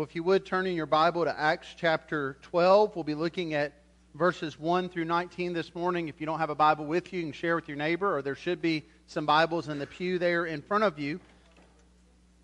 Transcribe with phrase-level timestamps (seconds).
[0.00, 3.52] Well, if you would turn in your Bible to Acts chapter 12, we'll be looking
[3.52, 3.74] at
[4.14, 6.08] verses 1 through 19 this morning.
[6.08, 8.22] If you don't have a Bible with you, you can share with your neighbor, or
[8.22, 11.20] there should be some Bibles in the pew there in front of you.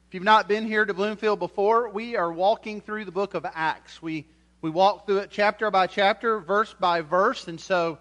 [0.07, 3.47] If you've not been here to Bloomfield before, we are walking through the book of
[3.55, 4.03] Acts.
[4.03, 4.27] We,
[4.61, 7.97] we walk through it chapter by chapter, verse by verse, and so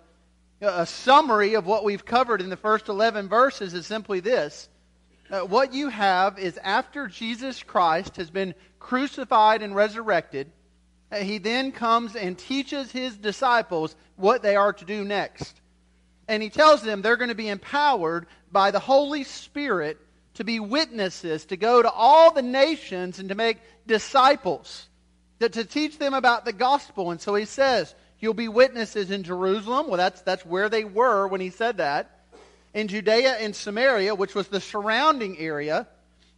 [0.60, 4.68] a summary of what we've covered in the first 11 verses is simply this.
[5.30, 10.52] Uh, what you have is after Jesus Christ has been crucified and resurrected,
[11.12, 15.60] uh, he then comes and teaches his disciples what they are to do next.
[16.28, 19.98] And he tells them they're going to be empowered by the Holy Spirit
[20.36, 23.58] to be witnesses, to go to all the nations and to make
[23.88, 24.88] disciples,
[25.40, 27.12] to, to teach them about the gospel.
[27.12, 29.88] And so he says, You'll be witnesses in Jerusalem.
[29.88, 32.15] Well, that's, that's where they were when he said that.
[32.76, 35.88] In Judea and Samaria, which was the surrounding area,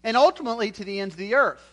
[0.03, 1.63] and ultimately to the ends of the earth.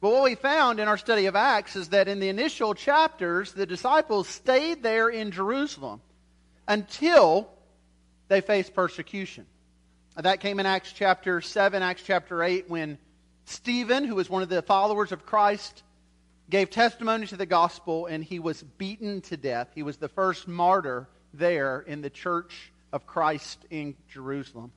[0.00, 3.52] But what we found in our study of Acts is that in the initial chapters,
[3.52, 6.00] the disciples stayed there in Jerusalem
[6.68, 7.50] until
[8.28, 9.44] they faced persecution.
[10.16, 12.96] That came in Acts chapter 7, Acts chapter 8, when
[13.44, 15.82] Stephen, who was one of the followers of Christ,
[16.48, 19.70] gave testimony to the gospel and he was beaten to death.
[19.74, 24.72] He was the first martyr there in the church of Christ in Jerusalem.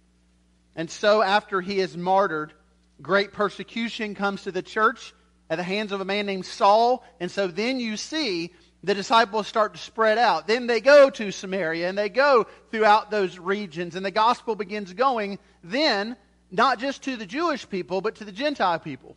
[0.76, 2.54] And so, after he is martyred,
[3.02, 5.14] great persecution comes to the church
[5.50, 7.04] at the hands of a man named Saul.
[7.20, 8.52] And so then you see
[8.84, 10.48] the disciples start to spread out.
[10.48, 14.94] Then they go to Samaria and they go throughout those regions, and the gospel begins
[14.94, 16.18] going then,
[16.52, 19.16] not just to the Jewish people, but to the Gentile people.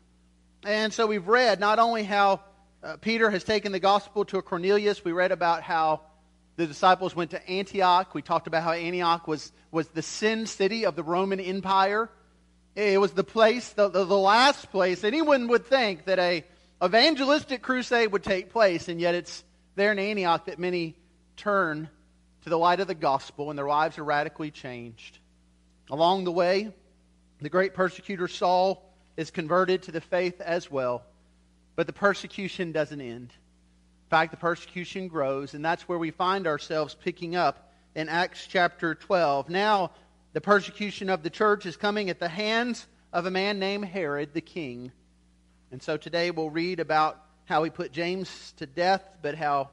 [0.64, 2.40] And so we've read not only how
[2.82, 6.02] uh, Peter has taken the gospel to Cornelius, we read about how
[6.56, 8.14] the disciples went to Antioch.
[8.14, 12.10] We talked about how Antioch was, was the sin city of the Roman Empire.
[12.74, 16.44] It was the place, the, the, the last place anyone would think that a
[16.82, 19.44] evangelistic crusade would take place, and yet it's
[19.76, 20.96] there in Antioch that many
[21.36, 21.88] turn
[22.42, 25.18] to the light of the gospel and their lives are radically changed.
[25.90, 26.72] Along the way,
[27.40, 28.82] the great persecutor Saul
[29.16, 31.02] is converted to the faith as well,
[31.76, 33.32] but the persecution doesn't end.
[34.06, 38.46] In fact, the persecution grows, and that's where we find ourselves picking up in Acts
[38.46, 39.48] chapter 12.
[39.48, 39.90] Now,
[40.32, 44.32] the persecution of the church is coming at the hands of a man named Herod
[44.32, 44.92] the king.
[45.72, 49.70] And so today we'll read about how he put James to death, but how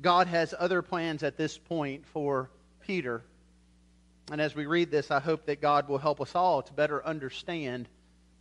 [0.00, 2.50] God has other plans at this point for
[2.86, 3.24] Peter.
[4.30, 7.04] And as we read this, I hope that God will help us all to better
[7.04, 7.88] understand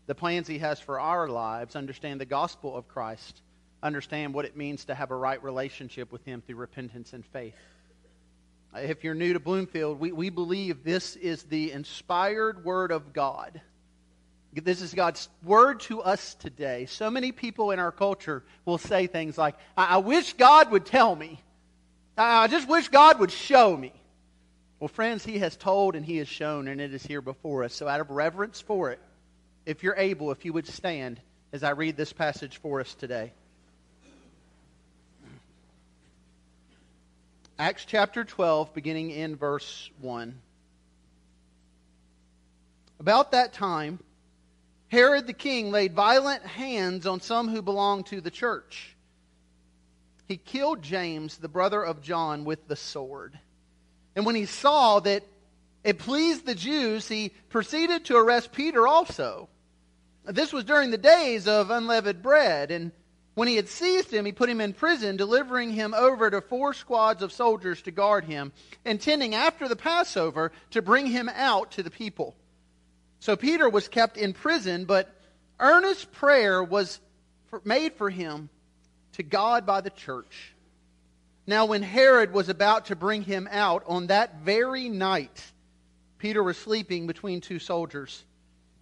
[0.05, 3.41] the plans he has for our lives, understand the gospel of Christ,
[3.83, 7.55] understand what it means to have a right relationship with him through repentance and faith.
[8.75, 13.59] If you're new to Bloomfield, we, we believe this is the inspired word of God.
[14.53, 16.85] This is God's word to us today.
[16.85, 20.85] So many people in our culture will say things like, I, I wish God would
[20.85, 21.41] tell me.
[22.17, 23.93] I, I just wish God would show me.
[24.79, 27.73] Well, friends, He has told and He has shown, and it is here before us.
[27.73, 28.99] So, out of reverence for it,
[29.65, 31.21] if you're able, if you would stand
[31.53, 33.33] as I read this passage for us today.
[37.61, 40.35] Acts chapter 12, beginning in verse 1.
[42.99, 43.99] About that time,
[44.87, 48.95] Herod the king laid violent hands on some who belonged to the church.
[50.27, 53.37] He killed James, the brother of John, with the sword.
[54.15, 55.23] And when he saw that
[55.83, 59.49] it pleased the Jews, he proceeded to arrest Peter also.
[60.25, 62.91] This was during the days of unleavened bread, and
[63.41, 66.75] when he had seized him, he put him in prison, delivering him over to four
[66.75, 68.51] squads of soldiers to guard him,
[68.85, 72.35] intending after the Passover to bring him out to the people.
[73.19, 75.19] So Peter was kept in prison, but
[75.59, 76.99] earnest prayer was
[77.63, 78.47] made for him
[79.13, 80.53] to God by the church.
[81.47, 85.51] Now, when Herod was about to bring him out on that very night,
[86.19, 88.23] Peter was sleeping between two soldiers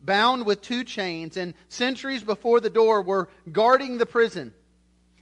[0.01, 4.53] bound with two chains, and sentries before the door were guarding the prison.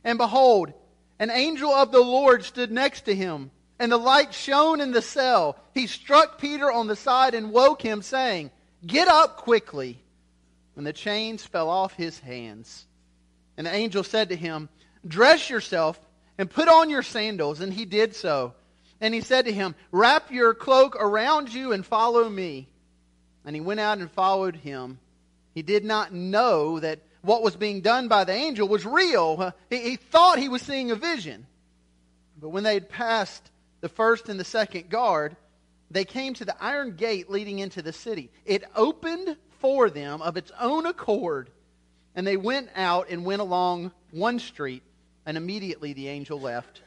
[0.04, 0.74] And behold,
[1.20, 5.02] an angel of the Lord stood next to him, and the light shone in the
[5.02, 5.58] cell.
[5.74, 8.52] He struck Peter on the side and woke him, saying,
[8.86, 10.00] Get up quickly.
[10.76, 12.86] And the chains fell off his hands.
[13.58, 14.70] And the angel said to him,
[15.08, 16.00] Dress yourself
[16.38, 17.62] and put on your sandals.
[17.62, 18.54] And he did so.
[19.02, 22.68] And he said to him, Wrap your cloak around you and follow me
[23.48, 25.00] and he went out and followed him.
[25.56, 29.54] He did not know that what was being done by the angel was real.
[29.70, 31.48] He, he thought he was seeing a vision.
[32.40, 33.50] But when they had passed
[33.80, 35.38] the first and the second guard,
[35.90, 38.30] they came to the iron gate leading into the city.
[38.46, 41.50] It opened for them of its own accord,
[42.16, 44.84] And they went out and went along one street,
[45.26, 46.82] and immediately the angel left.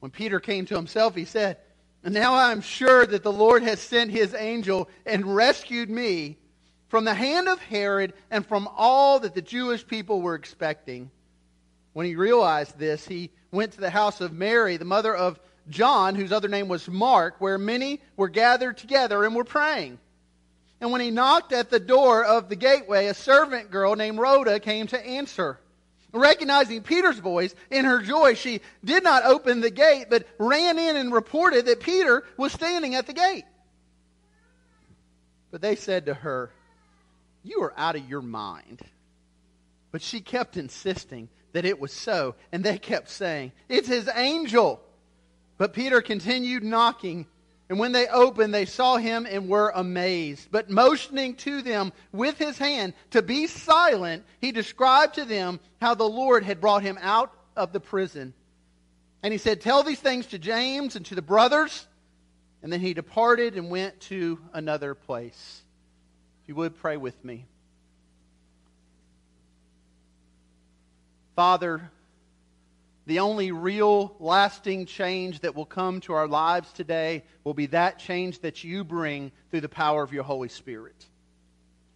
[0.00, 1.58] When Peter came to himself, he said,
[2.04, 6.36] And now I am sure that the Lord has sent his angel and rescued me
[6.88, 11.10] from the hand of Herod and from all that the Jewish people were expecting.
[11.94, 15.40] When he realized this, he went to the house of Mary, the mother of
[15.70, 19.98] John, whose other name was Mark, where many were gathered together and were praying.
[20.82, 24.60] And when he knocked at the door of the gateway, a servant girl named Rhoda
[24.60, 25.58] came to answer.
[26.14, 30.94] Recognizing Peter's voice, in her joy, she did not open the gate, but ran in
[30.94, 33.44] and reported that Peter was standing at the gate.
[35.50, 36.52] But they said to her,
[37.42, 38.80] You are out of your mind.
[39.90, 44.80] But she kept insisting that it was so, and they kept saying, It's his angel.
[45.58, 47.26] But Peter continued knocking.
[47.68, 50.48] And when they opened, they saw him and were amazed.
[50.50, 55.94] But motioning to them with his hand to be silent, he described to them how
[55.94, 58.34] the Lord had brought him out of the prison.
[59.22, 61.86] And he said, Tell these things to James and to the brothers.
[62.62, 65.62] And then he departed and went to another place.
[66.42, 67.46] If you would pray with me.
[71.34, 71.90] Father,
[73.06, 77.98] the only real lasting change that will come to our lives today will be that
[77.98, 81.06] change that you bring through the power of your Holy Spirit.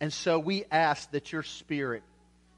[0.00, 2.02] And so we ask that your Spirit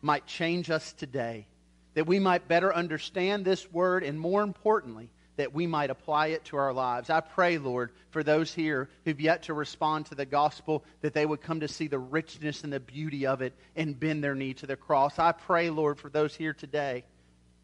[0.03, 1.47] might change us today,
[1.95, 6.45] that we might better understand this word, and more importantly, that we might apply it
[6.47, 7.09] to our lives.
[7.09, 11.25] I pray, Lord, for those here who've yet to respond to the gospel, that they
[11.25, 14.55] would come to see the richness and the beauty of it and bend their knee
[14.55, 15.19] to the cross.
[15.19, 17.05] I pray, Lord, for those here today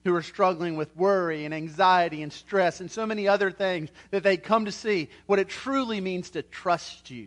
[0.06, 4.22] who are struggling with worry and anxiety and stress and so many other things that
[4.22, 7.26] they come to see what it truly means to trust you.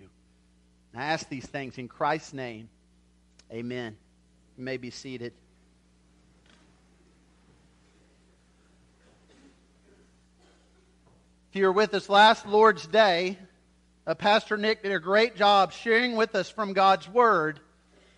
[0.95, 2.69] I ask these things in Christ's name.
[3.51, 3.97] Amen.
[4.57, 5.33] You may be seated.
[11.49, 13.37] If you were with us last Lord's Day,
[14.07, 17.59] uh, Pastor Nick did a great job sharing with us from God's Word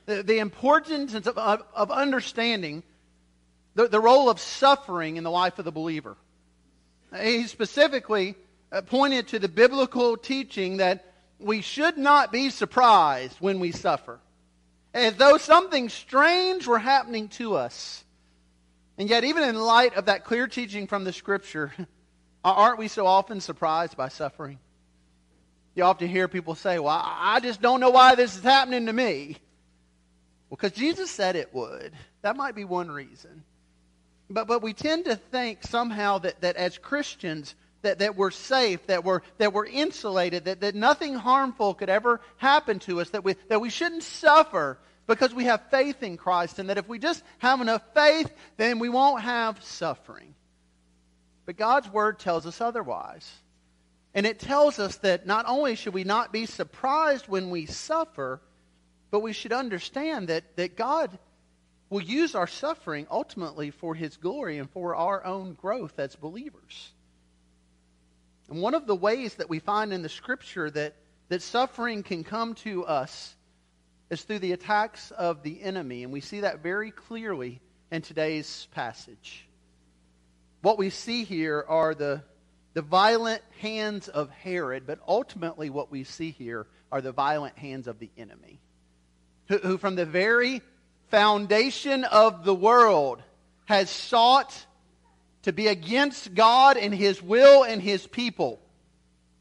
[0.05, 2.83] the, importance of understanding
[3.75, 6.17] the, the role of suffering in the life of the believer.
[7.19, 8.35] He specifically
[8.71, 11.05] uh, pointed to the biblical teaching that
[11.39, 14.19] we should not be surprised when we suffer,
[14.93, 18.03] as though something strange were happening to us.
[18.97, 21.73] And yet, even in light of that clear teaching from the Scripture,
[22.43, 24.59] aren't we so often surprised by suffering?
[25.75, 28.93] You often hear people say, Well, I just don't know why this is happening to
[28.93, 29.37] me.
[30.49, 31.93] Well, because Jesus said it would.
[32.21, 33.43] That might be one reason.
[34.33, 38.85] But, but we tend to think somehow that, that as Christians, that, that we're safe,
[38.87, 43.23] that we're, that we're insulated, that, that nothing harmful could ever happen to us, that
[43.23, 46.99] we, that we shouldn't suffer because we have faith in Christ, and that if we
[46.99, 50.33] just have enough faith, then we won't have suffering.
[51.45, 53.29] But God's Word tells us otherwise.
[54.13, 58.41] And it tells us that not only should we not be surprised when we suffer,
[59.09, 61.17] but we should understand that, that God
[61.91, 66.93] will use our suffering ultimately for His glory and for our own growth as believers.
[68.49, 70.95] And one of the ways that we find in the Scripture that,
[71.27, 73.35] that suffering can come to us
[74.09, 76.03] is through the attacks of the enemy.
[76.03, 77.59] And we see that very clearly
[77.91, 79.45] in today's passage.
[80.61, 82.23] What we see here are the,
[82.73, 87.87] the violent hands of Herod, but ultimately what we see here are the violent hands
[87.87, 88.61] of the enemy,
[89.49, 90.61] who, who from the very
[91.11, 93.21] foundation of the world
[93.65, 94.65] has sought
[95.43, 98.59] to be against God and His will and His people.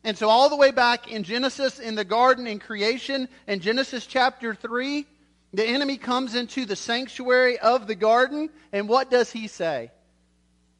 [0.03, 4.07] And so, all the way back in Genesis, in the garden, in creation, in Genesis
[4.07, 5.07] chapter 3,
[5.53, 9.91] the enemy comes into the sanctuary of the garden, and what does he say?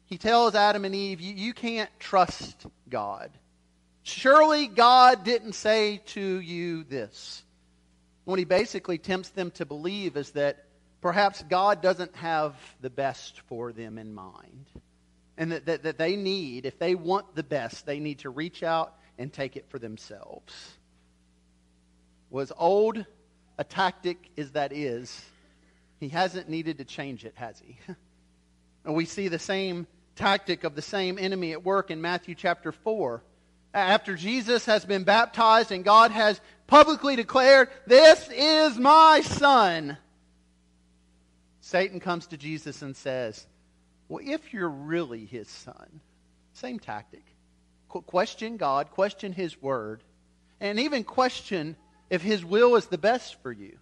[0.05, 3.31] He tells Adam and Eve, You, you can't trust God.
[4.03, 7.43] Surely God didn't say to you this.
[8.23, 10.65] What he basically tempts them to believe is that
[11.01, 14.65] perhaps God doesn't have the best for them in mind.
[15.37, 18.63] And that, that, that they need, if they want the best, they need to reach
[18.63, 20.53] out and take it for themselves.
[22.29, 23.03] Was old
[23.57, 25.23] a tactic as that is,
[25.99, 27.77] he hasn't needed to change it, has he?
[28.85, 32.71] and we see the same tactic of the same enemy at work in Matthew chapter
[32.71, 33.23] 4.
[33.73, 39.97] After Jesus has been baptized and God has publicly declared, This is my son
[41.71, 43.47] Satan comes to Jesus and says,
[44.09, 46.01] Well, if you're really his son,
[46.51, 47.23] same tactic.
[47.87, 50.03] Qu- question God, question his word,
[50.59, 51.77] and even question
[52.09, 53.77] if his will is the best for you.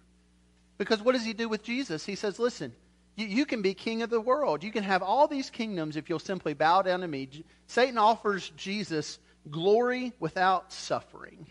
[0.78, 2.06] Because what does he do with Jesus?
[2.06, 2.72] He says, Listen,
[3.16, 4.62] You, you can be king of the world.
[4.62, 7.28] You can have all these kingdoms if you'll simply bow down to me.
[7.66, 9.18] Satan offers Jesus
[9.50, 11.44] glory without suffering.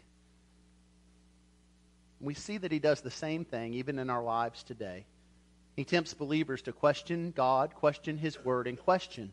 [2.22, 5.06] We see that he does the same thing even in our lives today.
[5.80, 9.32] He tempts believers to question God, question his word, and question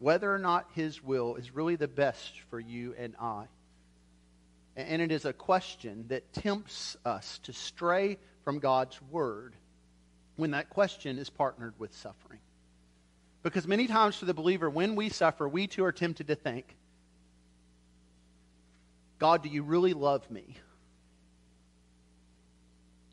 [0.00, 3.44] whether or not his will is really the best for you and I.
[4.74, 9.54] And it is a question that tempts us to stray from God's word
[10.34, 12.40] when that question is partnered with suffering.
[13.44, 16.74] Because many times for the believer, when we suffer, we too are tempted to think,
[19.20, 20.56] God, do you really love me?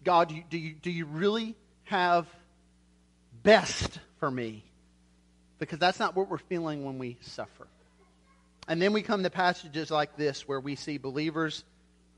[0.04, 2.26] God, do you, do you, do you really have
[3.44, 4.64] best for me?
[5.60, 7.68] Because that's not what we're feeling when we suffer.
[8.68, 11.64] And then we come to passages like this where we see believers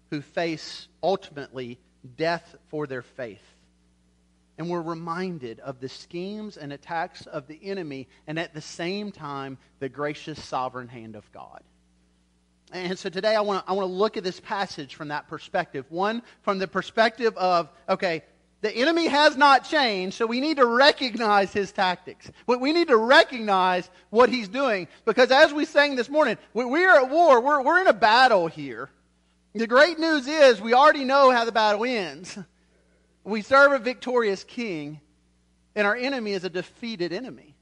[0.09, 1.79] who face ultimately
[2.17, 3.41] death for their faith.
[4.57, 9.11] And we're reminded of the schemes and attacks of the enemy, and at the same
[9.11, 11.63] time, the gracious sovereign hand of God.
[12.71, 15.27] And so today I want to I want to look at this passage from that
[15.27, 15.85] perspective.
[15.89, 18.23] One, from the perspective of, okay,
[18.63, 22.31] the enemy has not changed, so we need to recognize his tactics.
[22.47, 24.87] We need to recognize what he's doing.
[25.03, 27.41] Because as we sang this morning, we are at war.
[27.41, 28.89] We're, we're in a battle here.
[29.53, 32.39] The great news is we already know how the battle ends.
[33.25, 35.01] We serve a victorious king,
[35.75, 37.55] and our enemy is a defeated enemy.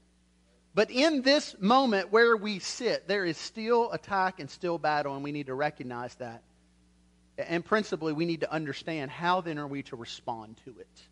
[0.72, 5.24] But in this moment where we sit, there is still attack and still battle, and
[5.24, 6.44] we need to recognize that.
[7.38, 11.02] And principally, we need to understand how then are we to respond to it.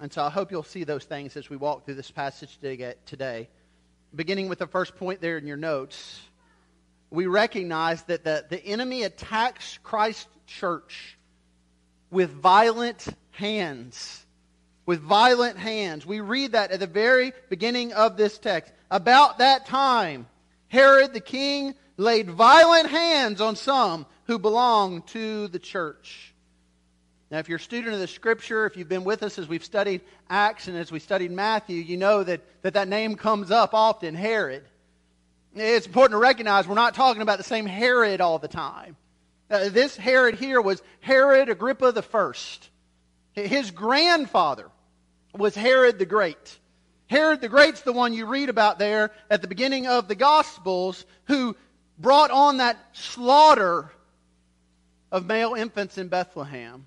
[0.00, 2.58] And so I hope you'll see those things as we walk through this passage
[3.06, 3.48] today.
[4.14, 6.20] Beginning with the first point there in your notes,
[7.10, 11.18] we recognize that the, the enemy attacks Christ's church
[12.10, 14.24] with violent hands.
[14.86, 16.06] With violent hands.
[16.06, 18.72] We read that at the very beginning of this text.
[18.90, 20.26] About that time,
[20.68, 26.32] Herod the king laid violent hands on some who belong to the church.
[27.32, 29.64] Now, if you're a student of the scripture, if you've been with us as we've
[29.64, 33.74] studied Acts and as we studied Matthew, you know that that, that name comes up
[33.74, 34.62] often Herod.
[35.56, 38.94] It's important to recognize we're not talking about the same Herod all the time.
[39.50, 42.70] Uh, this Herod here was Herod Agrippa the First.
[43.32, 44.68] His grandfather
[45.34, 46.56] was Herod the Great.
[47.08, 51.04] Herod the Great's the one you read about there at the beginning of the Gospels
[51.24, 51.56] who
[51.98, 53.90] brought on that slaughter
[55.10, 56.86] of male infants in Bethlehem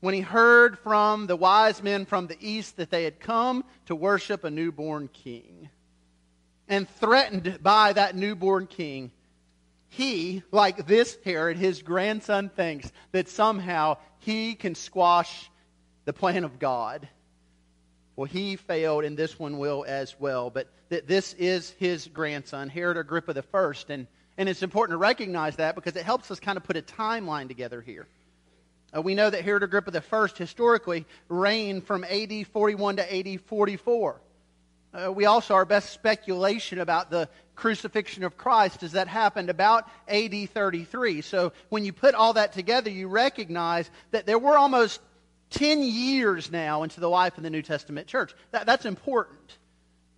[0.00, 3.96] when he heard from the wise men from the east that they had come to
[3.96, 5.68] worship a newborn king.
[6.68, 9.12] And threatened by that newborn king,
[9.88, 15.50] he, like this Herod, his grandson, thinks that somehow he can squash
[16.04, 17.08] the plan of God.
[18.16, 20.50] Well, he failed, and this one will as well.
[20.50, 24.06] But that this is his grandson, Herod Agrippa the First, and
[24.38, 27.48] and it's important to recognize that because it helps us kind of put a timeline
[27.48, 28.06] together here.
[28.96, 34.20] Uh, we know that Herod Agrippa I historically reigned from AD 41 to AD 44.
[34.94, 39.88] Uh, we also, our best speculation about the crucifixion of Christ is that happened about
[40.08, 41.20] AD 33.
[41.22, 45.00] So when you put all that together, you recognize that there were almost
[45.50, 48.34] 10 years now into the life of the New Testament church.
[48.52, 49.58] That, that's important.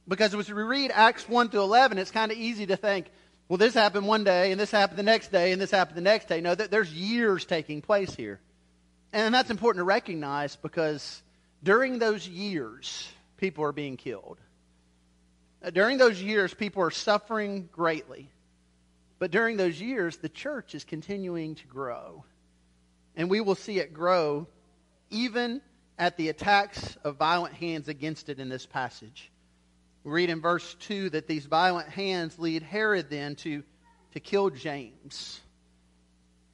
[0.06, 3.10] Because as we read Acts 1 through 11, it's kind of easy to think,
[3.48, 6.02] well, this happened one day, and this happened the next day, and this happened the
[6.02, 6.40] next day.
[6.40, 8.40] No, there's years taking place here.
[9.12, 11.22] And that's important to recognize because
[11.62, 14.38] during those years, people are being killed.
[15.62, 18.28] Uh, during those years, people are suffering greatly.
[19.18, 22.24] But during those years, the church is continuing to grow.
[23.16, 24.46] And we will see it grow
[25.10, 25.62] even
[25.98, 29.30] at the attacks of violent hands against it in this passage.
[30.08, 33.62] We read in verse 2 that these violent hands lead Herod then to,
[34.14, 35.38] to kill James.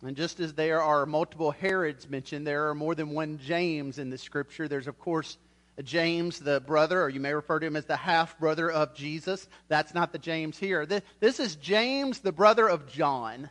[0.02, 4.10] And just as there are multiple Herods mentioned, there are more than one James in
[4.10, 4.66] the scripture.
[4.66, 5.38] There's, of course,
[5.84, 9.48] James, the brother, or you may refer to him as the half brother of Jesus.
[9.68, 10.84] That's not the James here.
[11.20, 13.50] This is James, the brother of John,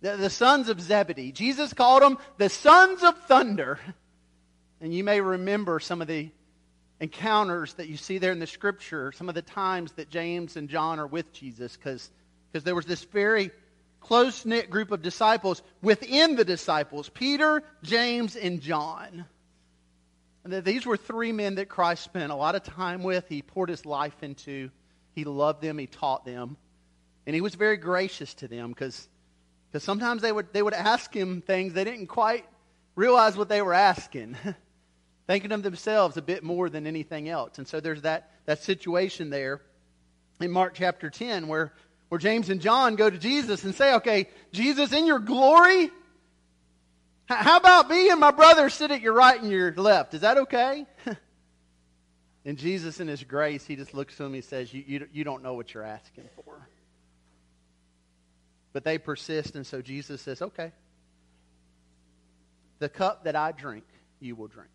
[0.00, 1.32] the, the sons of Zebedee.
[1.32, 3.80] Jesus called them the sons of thunder.
[4.80, 6.30] And you may remember some of the
[7.00, 10.68] encounters that you see there in the scripture, some of the times that James and
[10.68, 12.10] John are with Jesus, because
[12.52, 13.50] there was this very
[14.00, 19.24] close knit group of disciples within the disciples Peter, James, and John.
[20.44, 23.26] And that these were three men that Christ spent a lot of time with.
[23.28, 24.70] He poured his life into.
[25.14, 25.78] He loved them.
[25.78, 26.58] He taught them.
[27.26, 29.08] And he was very gracious to them because
[29.78, 32.44] sometimes they would, they would ask him things they didn't quite
[32.94, 34.36] realize what they were asking.
[35.26, 37.58] thinking of themselves a bit more than anything else.
[37.58, 39.62] And so there's that, that situation there
[40.40, 41.72] in Mark chapter 10 where,
[42.08, 45.90] where James and John go to Jesus and say, Okay, Jesus, in your glory,
[47.26, 50.12] how about me and my brother sit at your right and your left?
[50.14, 50.86] Is that okay?
[52.44, 55.24] and Jesus, in his grace, he just looks to them and says, you, you, you
[55.24, 56.68] don't know what you're asking for.
[58.74, 60.72] But they persist, and so Jesus says, Okay,
[62.80, 63.84] the cup that I drink,
[64.20, 64.68] you will drink.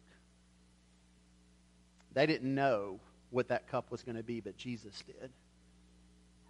[2.14, 3.00] They didn't know
[3.30, 5.30] what that cup was going to be, but Jesus did.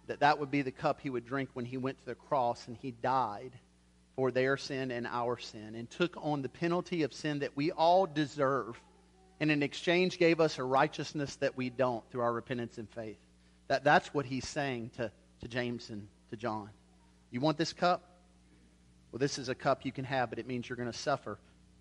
[0.06, 2.66] That that would be the cup he would drink when he went to the cross
[2.66, 3.52] and he died
[4.16, 7.70] for their sin and our sin and took on the penalty of sin that we
[7.70, 8.80] all deserve
[9.40, 13.16] and in exchange gave us a righteousness that we don't through our repentance and faith.
[13.68, 16.68] That, that's what he's saying to, to James and to John.
[17.30, 18.02] You want this cup?
[19.10, 21.38] Well, this is a cup you can have, but it means you're going to suffer.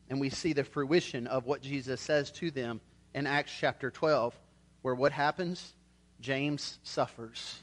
[0.09, 2.79] And we see the fruition of what Jesus says to them
[3.13, 4.33] in Acts chapter 12,
[4.81, 5.73] where what happens?
[6.21, 7.59] James suffers.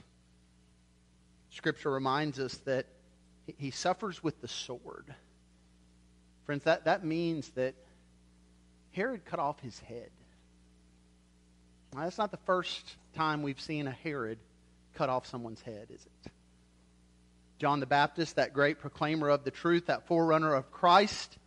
[1.51, 2.87] Scripture reminds us that
[3.59, 5.15] he suffers with the sword.
[6.45, 7.75] Friends, that, that means that
[8.93, 10.11] Herod cut off his head.
[11.95, 14.39] Now, that's not the first time we've seen a Herod
[14.95, 16.33] cut off someone's head, is it?
[17.59, 21.39] John the Baptist, that great proclaimer of the truth, that forerunner of Christ,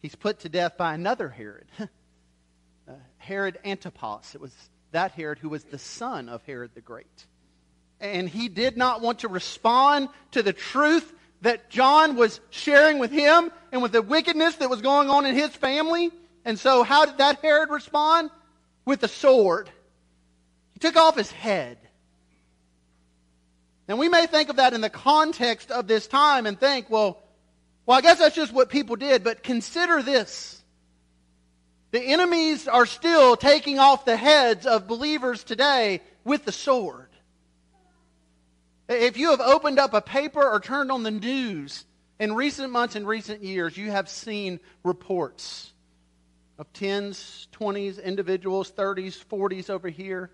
[0.00, 1.66] he's put to death by another Herod,
[2.88, 4.34] uh, Herod Antipas.
[4.34, 4.52] It was
[4.92, 7.26] that Herod who was the son of Herod the Great.
[8.00, 11.12] And he did not want to respond to the truth
[11.42, 15.34] that John was sharing with him and with the wickedness that was going on in
[15.34, 16.10] his family.
[16.44, 18.30] And so, how did that Herod respond?
[18.84, 19.68] With a sword.
[20.74, 21.78] He took off his head.
[23.88, 27.22] And we may think of that in the context of this time and think, well,
[27.84, 29.22] well, I guess that's just what people did.
[29.22, 30.60] But consider this.
[31.92, 37.08] The enemies are still taking off the heads of believers today with the sword.
[38.88, 41.84] If you have opened up a paper or turned on the news
[42.18, 45.72] in recent months and recent years, you have seen reports
[46.58, 50.30] of 10s, 20s, individuals, 30s, 40s over here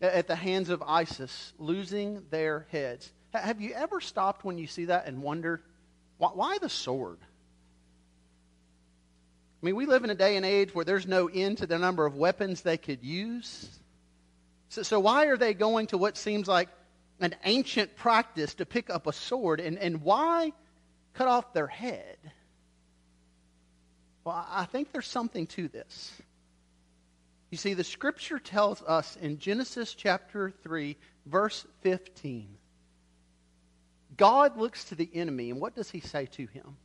[0.00, 3.10] at the hands of ISIS, losing their heads.
[3.34, 5.62] Have you ever stopped when you see that and wondered,
[6.18, 7.18] why the sword?
[9.60, 11.78] I mean, we live in a day and age where there's no end to the
[11.78, 13.68] number of weapons they could use.
[14.68, 16.68] So, so why are they going to what seems like
[17.20, 19.60] an ancient practice to pick up a sword?
[19.60, 20.52] And, and why
[21.14, 22.18] cut off their head?
[24.22, 26.12] Well, I think there's something to this.
[27.50, 32.46] You see, the scripture tells us in Genesis chapter 3, verse 15,
[34.16, 36.76] God looks to the enemy, and what does he say to him?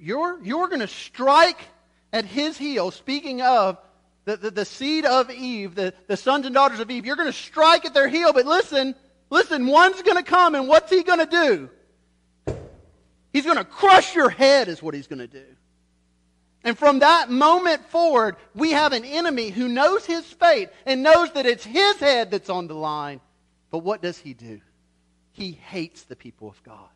[0.00, 1.60] You're, you're going to strike
[2.12, 3.78] at his heel, speaking of
[4.24, 7.06] the, the, the seed of Eve, the, the sons and daughters of Eve.
[7.06, 8.96] You're going to strike at their heel, but listen,
[9.30, 11.70] listen, one's going to come, and what's he going to
[12.46, 12.56] do?
[13.32, 15.44] He's going to crush your head, is what he's going to do.
[16.64, 21.30] And from that moment forward, we have an enemy who knows his fate and knows
[21.32, 23.20] that it's his head that's on the line.
[23.70, 24.60] But what does he do?
[25.30, 26.88] He hates the people of God.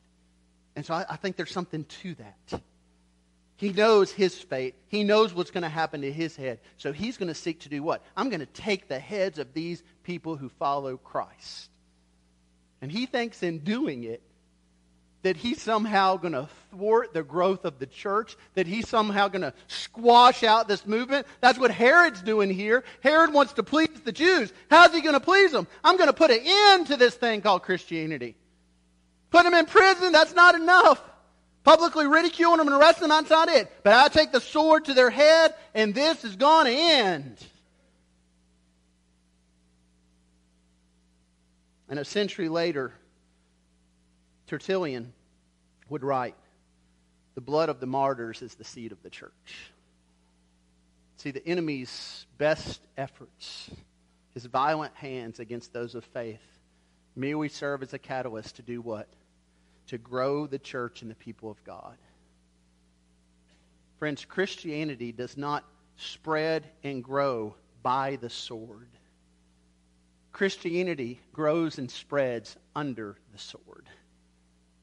[0.75, 2.63] And so I, I think there's something to that.
[3.61, 4.75] He knows his fate.
[4.89, 6.61] He knows what's going to happen to his head.
[6.79, 8.03] So he's going to seek to do what?
[8.17, 11.69] I'm going to take the heads of these people who follow Christ.
[12.81, 14.23] And he thinks in doing it,
[15.21, 19.43] that he's somehow going to thwart the growth of the church, that he's somehow going
[19.43, 21.27] to squash out this movement.
[21.43, 22.83] That's what Herod's doing here.
[23.03, 24.51] Herod wants to please the Jews.
[24.71, 25.67] How's he going to please them?
[25.85, 28.37] I'm going to put an end to this thing called Christianity.
[29.29, 31.03] Put them in prison, that's not enough.
[31.63, 33.71] Publicly ridiculing them and arresting them, that's not it.
[33.83, 37.47] But I take the sword to their head, and this is going to end.
[41.89, 42.95] And a century later,
[44.47, 45.13] Tertullian
[45.89, 46.37] would write,
[47.35, 49.73] The blood of the martyrs is the seed of the church.
[51.17, 53.71] See, the enemy's best efforts,
[54.33, 56.41] his violent hands against those of faith,
[57.15, 59.07] merely serve as a catalyst to do what?
[59.91, 61.97] To grow the church and the people of God.
[63.99, 65.65] Friends, Christianity does not
[65.97, 68.89] spread and grow by the sword.
[70.31, 73.89] Christianity grows and spreads under the sword.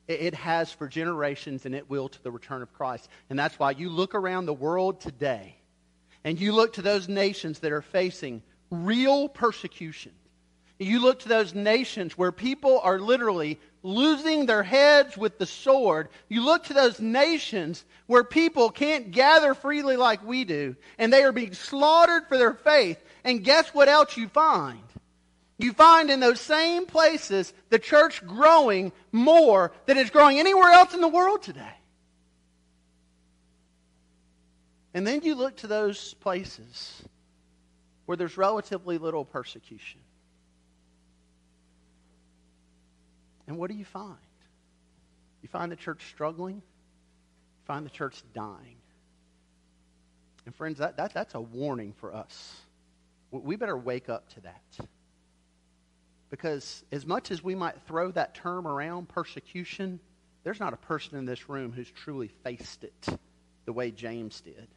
[0.09, 3.09] It has for generations and it will to the return of Christ.
[3.29, 5.55] And that's why you look around the world today
[6.25, 10.11] and you look to those nations that are facing real persecution.
[10.79, 16.09] You look to those nations where people are literally losing their heads with the sword.
[16.29, 21.23] You look to those nations where people can't gather freely like we do, and they
[21.23, 23.03] are being slaughtered for their faith.
[23.23, 24.79] And guess what else you find?
[25.57, 30.93] You find in those same places the church growing more than it's growing anywhere else
[30.93, 31.73] in the world today.
[34.93, 37.03] And then you look to those places
[38.05, 39.99] where there's relatively little persecution.
[43.47, 44.17] And what do you find?
[45.41, 48.77] You find the church struggling, you find the church dying.
[50.45, 52.55] And friends, that, that, that's a warning for us.
[53.31, 54.87] We better wake up to that.
[56.29, 59.99] Because as much as we might throw that term around, persecution,
[60.43, 63.19] there's not a person in this room who's truly faced it
[63.65, 64.67] the way James did.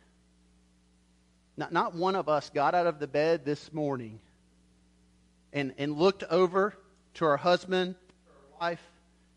[1.56, 4.18] Not, not one of us got out of the bed this morning
[5.52, 6.74] and, and looked over
[7.14, 7.94] to our husband,
[8.60, 8.82] wife,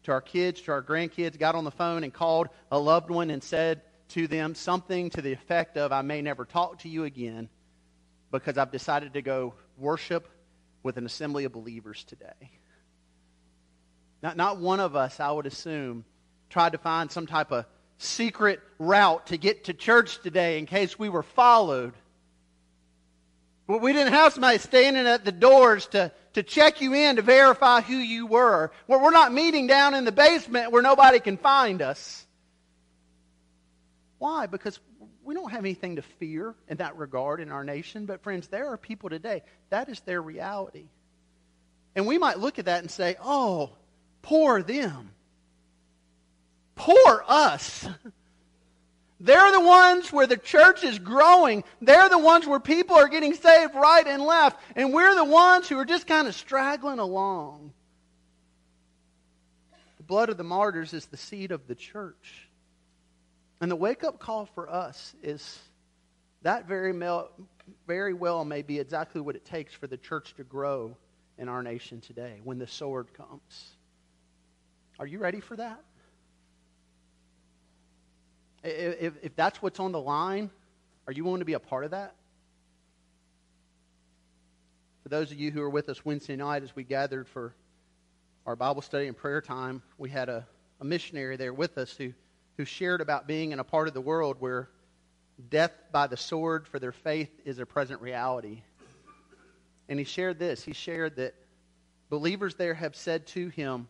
[0.03, 3.29] to our kids, to our grandkids, got on the phone and called a loved one
[3.29, 7.05] and said to them something to the effect of, I may never talk to you
[7.05, 7.47] again
[8.31, 10.27] because I've decided to go worship
[10.83, 12.51] with an assembly of believers today.
[14.21, 16.03] Not, not one of us, I would assume,
[16.49, 17.65] tried to find some type of
[17.97, 21.93] secret route to get to church today in case we were followed.
[23.67, 27.21] But we didn't have somebody standing at the doors to, to check you in to
[27.21, 28.71] verify who you were.
[28.87, 32.25] Well, we're not meeting down in the basement where nobody can find us.
[34.19, 34.47] Why?
[34.47, 34.79] Because
[35.23, 38.05] we don't have anything to fear in that regard in our nation.
[38.05, 40.85] But, friends, there are people today, that is their reality.
[41.95, 43.71] And we might look at that and say, oh,
[44.21, 45.11] poor them.
[46.75, 47.87] Poor us.
[49.23, 51.63] They're the ones where the church is growing.
[51.81, 54.59] They're the ones where people are getting saved right and left.
[54.75, 57.71] And we're the ones who are just kind of straggling along.
[59.95, 62.49] The blood of the martyrs is the seed of the church.
[63.61, 65.57] And the wake up call for us is
[66.41, 67.31] that very, mel-
[67.87, 70.97] very well may be exactly what it takes for the church to grow
[71.37, 73.71] in our nation today when the sword comes.
[74.99, 75.81] Are you ready for that?
[78.63, 80.49] If, if that's what's on the line,
[81.07, 82.15] are you willing to be a part of that?
[85.03, 87.53] For those of you who are with us Wednesday night as we gathered for
[88.45, 90.47] our Bible study and prayer time, we had a,
[90.79, 92.13] a missionary there with us who
[92.57, 94.69] who shared about being in a part of the world where
[95.49, 98.61] death by the sword for their faith is a present reality.
[99.89, 100.63] And he shared this.
[100.63, 101.33] He shared that
[102.09, 103.87] believers there have said to him,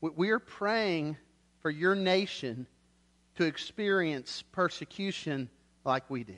[0.00, 1.16] We're praying
[1.60, 2.66] for your nation
[3.38, 5.48] to experience persecution
[5.84, 6.34] like we do.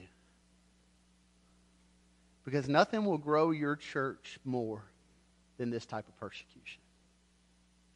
[2.44, 4.84] Because nothing will grow your church more
[5.56, 6.82] than this type of persecution.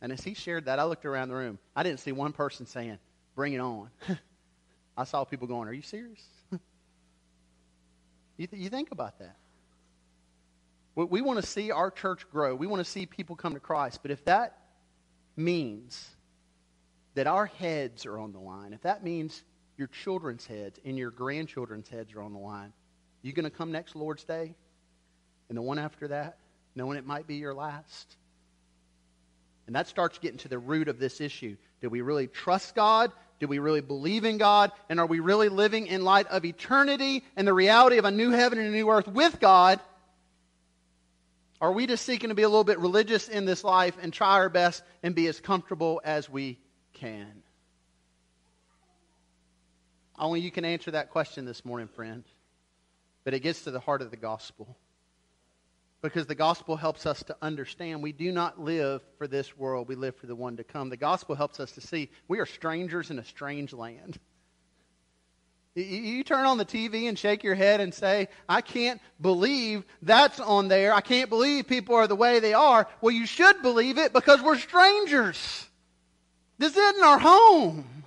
[0.01, 1.59] And as he shared that, I looked around the room.
[1.77, 2.99] I didn't see one person saying,
[3.35, 3.91] Bring it on.
[4.97, 6.25] I saw people going, Are you serious?
[8.39, 9.37] you, th- you think about that.
[10.95, 12.55] We, we want to see our church grow.
[12.55, 13.99] We want to see people come to Christ.
[14.01, 14.57] But if that
[15.37, 16.09] means
[17.15, 19.43] that our heads are on the line, if that means
[19.77, 22.73] your children's heads and your grandchildren's heads are on the line,
[23.23, 24.55] you going to come next Lord's Day
[25.49, 26.39] and the one after that,
[26.75, 28.17] knowing it might be your last?
[29.67, 31.57] And that starts getting to the root of this issue.
[31.81, 33.13] Do we really trust God?
[33.41, 34.73] Do we really believe in God?
[34.89, 38.31] And are we really living in light of eternity and the reality of a new
[38.31, 39.81] heaven and a new earth with God?
[41.61, 44.33] Are we just seeking to be a little bit religious in this life and try
[44.33, 46.59] our best and be as comfortable as we
[47.05, 47.43] can?
[50.19, 52.25] Only you can answer that question this morning, friend.
[53.25, 54.77] But it gets to the heart of the gospel
[56.01, 59.97] because the gospel helps us to understand we do not live for this world, we
[59.97, 60.89] live for the one to come.
[60.89, 64.19] The gospel helps us to see we are strangers in a strange land.
[65.75, 70.41] You turn on the TV and shake your head and say, I can't believe that's
[70.41, 70.95] on there.
[70.95, 72.87] I can't believe people are the way they are.
[73.01, 75.69] Well, you should believe it because we're strangers.
[76.59, 78.05] This isn't our home.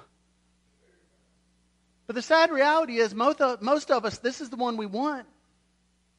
[2.08, 4.86] But the sad reality is, most of, most of us, this is the one we
[4.86, 5.28] want.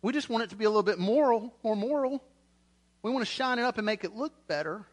[0.03, 2.23] We just want it to be a little bit moral, more moral.
[3.03, 4.87] We want to shine it up and make it look better.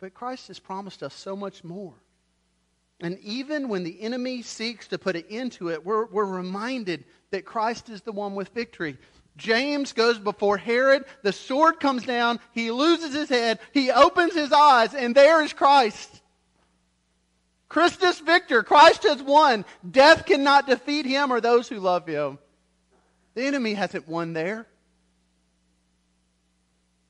[0.00, 1.94] But Christ has promised us so much more.
[3.00, 7.04] And even when the enemy seeks to put an end to it, we're, we're reminded
[7.30, 8.96] that Christ is the one with victory.
[9.38, 11.04] James goes before Herod.
[11.22, 12.40] The sword comes down.
[12.52, 13.60] He loses his head.
[13.72, 16.20] He opens his eyes, and there is Christ.
[17.68, 18.62] Christus Victor.
[18.62, 19.64] Christ has won.
[19.88, 22.38] Death cannot defeat him or those who love him.
[23.34, 24.66] The enemy hasn't won there.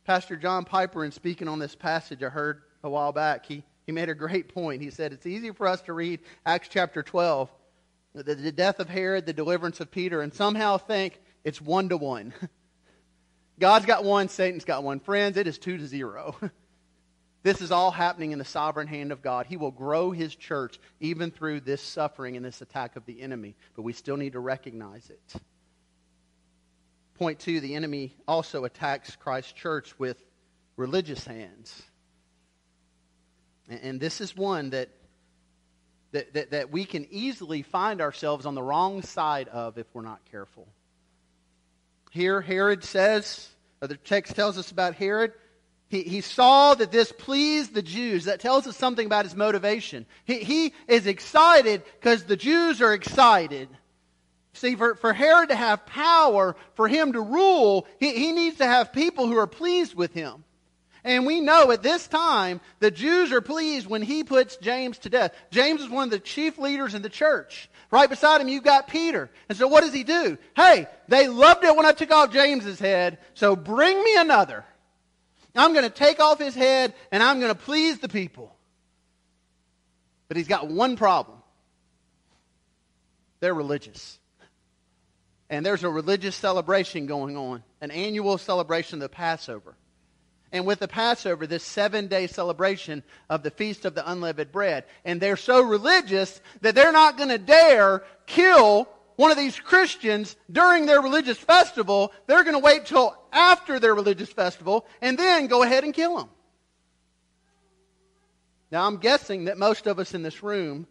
[0.05, 3.93] Pastor John Piper, in speaking on this passage I heard a while back, he, he
[3.93, 4.83] made a great point.
[4.83, 7.51] He said, It's easy for us to read Acts chapter 12,
[8.14, 11.96] the, the death of Herod, the deliverance of Peter, and somehow think it's one to
[11.96, 12.33] one.
[13.59, 15.01] God's got one, Satan's got one.
[15.01, 16.37] Friends, it is two to zero.
[17.42, 19.46] This is all happening in the sovereign hand of God.
[19.46, 23.57] He will grow his church even through this suffering and this attack of the enemy,
[23.77, 25.40] but we still need to recognize it.
[27.14, 30.22] Point two the enemy also attacks Christ's church with
[30.77, 31.83] religious hands.
[33.68, 34.88] And this is one that,
[36.12, 40.03] that, that, that we can easily find ourselves on the wrong side of if we're
[40.03, 40.66] not careful.
[42.19, 45.35] Here, Herod says, the text tells us about Herod,
[45.89, 48.25] he, he saw that this pleased the Jews.
[48.25, 50.05] That tells us something about his motivation.
[50.25, 53.69] He, he is excited because the Jews are excited.
[54.53, 58.67] See, for, for Herod to have power, for him to rule, he, he needs to
[58.67, 60.43] have people who are pleased with him.
[61.05, 65.09] And we know at this time the Jews are pleased when he puts James to
[65.09, 65.37] death.
[65.53, 67.71] James is one of the chief leaders in the church.
[67.90, 69.31] Right beside him, you've got Peter.
[69.48, 70.37] And so what does he do?
[70.55, 74.64] Hey, they loved it when I took off James's head, so bring me another.
[75.55, 78.55] I'm going to take off his head and I'm going to please the people.
[80.29, 81.38] But he's got one problem
[83.40, 84.18] they're religious.
[85.51, 89.77] And there's a religious celebration going on, an annual celebration of the Passover.
[90.51, 94.85] And with the Passover, this seven day celebration of the Feast of the Unleavened Bread.
[95.05, 100.37] And they're so religious that they're not going to dare kill one of these Christians
[100.51, 105.49] during their religious festival, they're going to wait till after their religious festival and then
[105.49, 106.29] go ahead and kill them.
[108.71, 110.87] Now, I'm guessing that most of us in this room,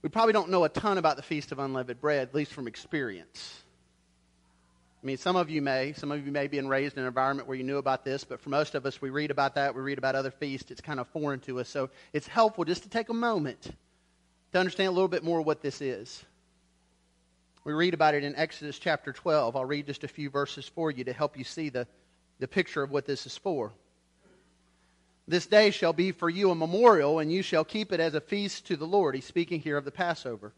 [0.00, 2.68] we probably don't know a ton about the Feast of Unleavened Bread, at least from
[2.68, 3.64] experience.
[5.02, 5.92] I mean, some of you may.
[5.92, 8.40] Some of you may be raised in an environment where you knew about this, but
[8.40, 9.74] for most of us, we read about that.
[9.74, 10.72] We read about other feasts.
[10.72, 11.68] It's kind of foreign to us.
[11.68, 13.70] So it's helpful just to take a moment
[14.52, 16.24] to understand a little bit more what this is.
[17.62, 19.54] We read about it in Exodus chapter 12.
[19.54, 21.86] I'll read just a few verses for you to help you see the,
[22.40, 23.72] the picture of what this is for.
[25.28, 28.20] This day shall be for you a memorial, and you shall keep it as a
[28.20, 29.14] feast to the Lord.
[29.14, 30.54] He's speaking here of the Passover,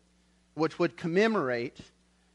[0.55, 1.79] which would commemorate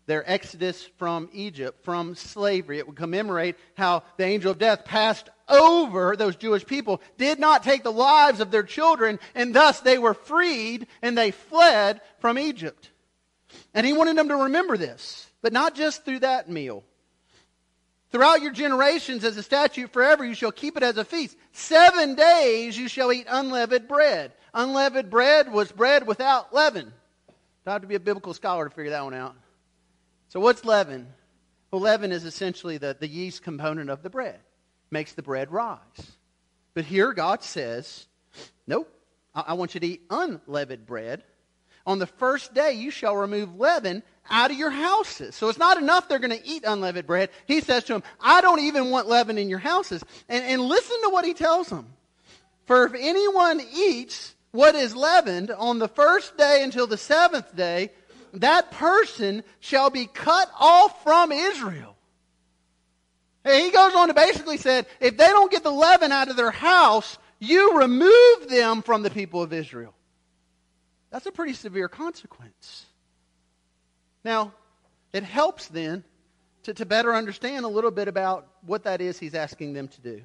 [0.05, 2.77] their exodus from Egypt, from slavery.
[2.77, 7.63] It would commemorate how the angel of death passed over those Jewish people, did not
[7.63, 12.39] take the lives of their children, and thus they were freed and they fled from
[12.39, 12.91] Egypt.
[13.73, 16.83] And he wanted them to remember this, but not just through that meal.
[18.11, 21.35] Throughout your generations, as a statute forever, you shall keep it as a feast.
[21.51, 24.31] Seven days you shall eat unleavened bread.
[24.53, 26.93] Unleavened bread was bread without leaven.
[27.65, 29.35] Don't have to be a biblical scholar to figure that one out.
[30.35, 31.07] So, what's leaven?
[31.71, 34.37] Well, leaven is essentially the, the yeast component of the bread,
[34.91, 35.79] makes the bread rise.
[36.73, 38.05] But here God says,
[38.67, 38.91] nope,
[39.33, 41.23] I, I want you to eat unleavened bread
[41.85, 45.35] on the first day you shall remove leaven out of your houses.
[45.35, 47.29] So it's not enough they're going to eat unleavened bread.
[47.45, 50.03] He says to them, I don't even want leaven in your houses.
[50.27, 51.93] And, and listen to what he tells them.
[52.65, 57.91] For if anyone eats what is leavened on the first day until the seventh day,
[58.41, 61.95] that person shall be cut off from Israel.
[63.43, 66.35] And he goes on to basically said, if they don't get the leaven out of
[66.35, 69.93] their house, you remove them from the people of Israel.
[71.11, 72.85] That's a pretty severe consequence.
[74.23, 74.53] Now,
[75.13, 76.03] it helps then
[76.63, 80.01] to, to better understand a little bit about what that is he's asking them to
[80.01, 80.21] do.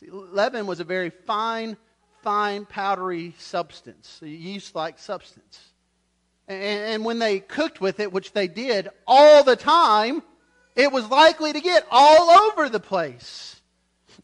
[0.00, 1.76] See, leaven was a very fine,
[2.22, 5.60] fine, powdery substance, a yeast like substance.
[6.48, 10.22] And, when they cooked with it, which they did all the time,
[10.74, 13.60] it was likely to get all over the place.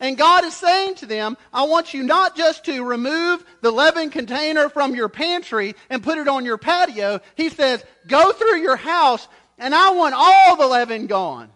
[0.00, 4.10] And God is saying to them, I want you not just to remove the leaven
[4.10, 7.20] container from your pantry and put it on your patio.
[7.36, 11.50] He says, go through your house and I want all the leaven gone.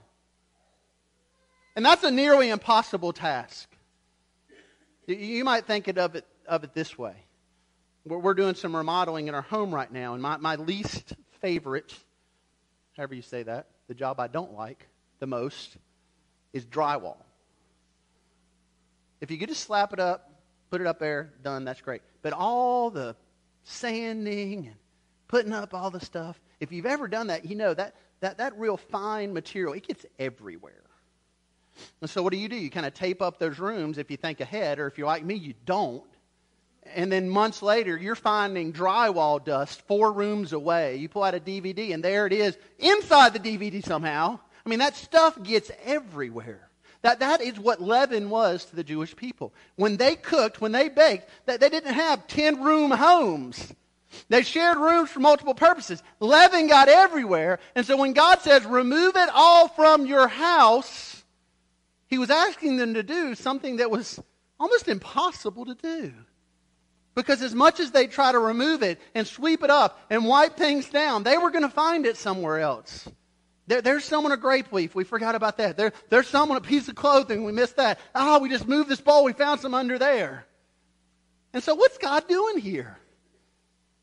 [1.75, 3.69] And that's a nearly impossible task.
[5.07, 7.15] You might think of it, of it this way.
[8.09, 11.95] We're doing some remodeling in our home right now, and my, my least favorite,
[12.97, 14.87] however you say that, the job I don't like
[15.19, 15.77] the most,
[16.53, 17.19] is drywall.
[19.21, 20.31] If you could just slap it up,
[20.71, 22.03] put it up there, done, that's great.
[22.23, 23.17] But all the
[23.65, 24.77] sanding and
[25.27, 28.59] putting up all the stuff, if you've ever done that, you know that, that, that
[28.59, 30.85] real fine material, it gets everywhere.
[32.01, 32.57] And so what do you do?
[32.57, 35.25] You kind of tape up those rooms if you think ahead, or if you're like
[35.25, 36.05] me, you don't.
[36.95, 40.97] And then months later, you're finding drywall dust four rooms away.
[40.97, 44.39] You pull out a DVD, and there it is inside the DVD somehow.
[44.65, 46.69] I mean, that stuff gets everywhere.
[47.03, 49.55] That, that is what leaven was to the Jewish people.
[49.77, 53.73] When they cooked, when they baked, that they didn't have 10 room homes.
[54.29, 56.03] They shared rooms for multiple purposes.
[56.19, 57.61] Leaven got everywhere.
[57.75, 61.23] And so when God says, remove it all from your house,
[62.09, 64.19] he was asking them to do something that was
[64.59, 66.13] almost impossible to do.
[67.19, 70.57] Because as much as they try to remove it and sweep it up and wipe
[70.57, 73.09] things down, they were going to find it somewhere else.
[73.67, 74.95] There, there's someone a grape leaf.
[74.95, 75.77] We forgot about that.
[75.77, 77.43] There, there's someone a piece of clothing.
[77.43, 77.99] We missed that.
[78.15, 79.25] Oh, we just moved this bowl.
[79.25, 80.47] We found some under there.
[81.53, 82.97] And so what's God doing here?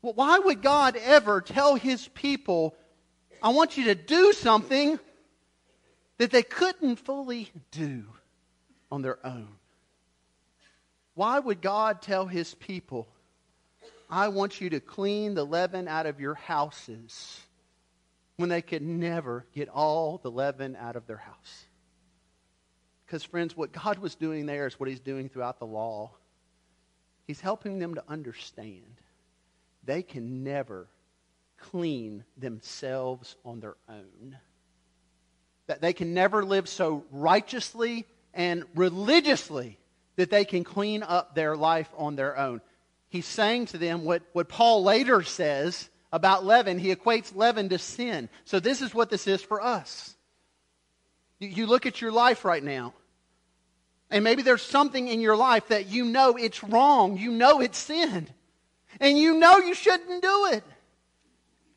[0.02, 2.76] Well, why would God ever tell his people,
[3.42, 5.00] I want you to do something
[6.18, 8.04] that they couldn't fully do
[8.92, 9.55] on their own?
[11.16, 13.08] Why would God tell his people,
[14.08, 17.40] I want you to clean the leaven out of your houses
[18.36, 21.64] when they could never get all the leaven out of their house.
[23.06, 26.10] Because, friends, what God was doing there is what He's doing throughout the law.
[27.26, 29.00] He's helping them to understand
[29.84, 30.86] they can never
[31.56, 34.36] clean themselves on their own.
[35.66, 39.78] That they can never live so righteously and religiously
[40.16, 42.60] that they can clean up their life on their own.
[43.08, 47.78] He's saying to them what, what Paul later says about leaven, he equates leaven to
[47.78, 48.28] sin.
[48.44, 50.14] So this is what this is for us.
[51.38, 52.94] You, you look at your life right now,
[54.10, 57.78] and maybe there's something in your life that you know it's wrong, you know it's
[57.78, 58.28] sin,
[59.00, 60.64] and you know you shouldn't do it.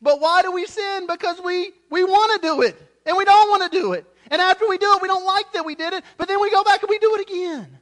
[0.00, 1.06] But why do we sin?
[1.06, 4.06] Because we, we want to do it, and we don't want to do it.
[4.30, 6.50] And after we do it, we don't like that we did it, but then we
[6.50, 7.79] go back and we do it again.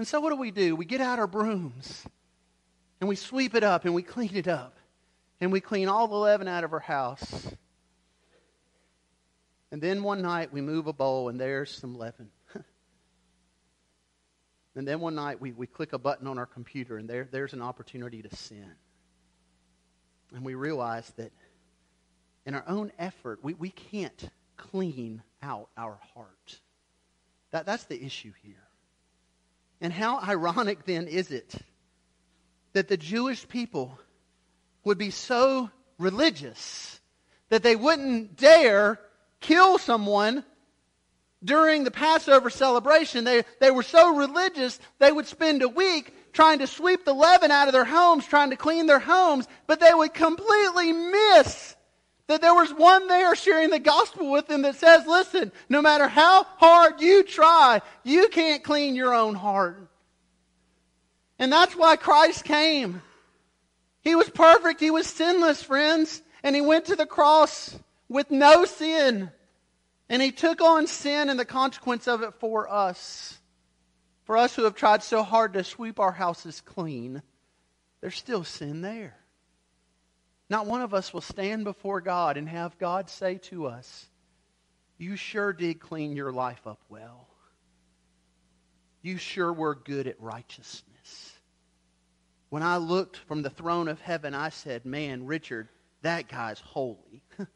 [0.00, 0.74] And so what do we do?
[0.76, 2.06] We get out our brooms
[3.00, 4.78] and we sweep it up and we clean it up
[5.42, 7.54] and we clean all the leaven out of our house.
[9.70, 12.30] And then one night we move a bowl and there's some leaven.
[14.74, 17.52] and then one night we, we click a button on our computer and there, there's
[17.52, 18.72] an opportunity to sin.
[20.34, 21.30] And we realize that
[22.46, 26.58] in our own effort, we, we can't clean out our heart.
[27.50, 28.69] That, that's the issue here.
[29.80, 31.54] And how ironic then is it
[32.72, 33.98] that the Jewish people
[34.84, 37.00] would be so religious
[37.48, 39.00] that they wouldn't dare
[39.40, 40.44] kill someone
[41.42, 43.24] during the Passover celebration.
[43.24, 47.50] They, they were so religious, they would spend a week trying to sweep the leaven
[47.50, 51.74] out of their homes, trying to clean their homes, but they would completely miss
[52.30, 56.06] that there was one there sharing the gospel with them that says, listen, no matter
[56.06, 59.76] how hard you try, you can't clean your own heart.
[61.40, 63.02] And that's why Christ came.
[64.02, 64.78] He was perfect.
[64.78, 66.22] He was sinless, friends.
[66.44, 67.76] And he went to the cross
[68.08, 69.32] with no sin.
[70.08, 73.40] And he took on sin and the consequence of it for us.
[74.22, 77.22] For us who have tried so hard to sweep our houses clean,
[78.00, 79.16] there's still sin there.
[80.50, 84.06] Not one of us will stand before God and have God say to us,
[84.98, 87.28] You sure did clean your life up well.
[89.00, 91.32] You sure were good at righteousness.
[92.48, 95.68] When I looked from the throne of heaven, I said, Man, Richard,
[96.02, 97.22] that guy's holy.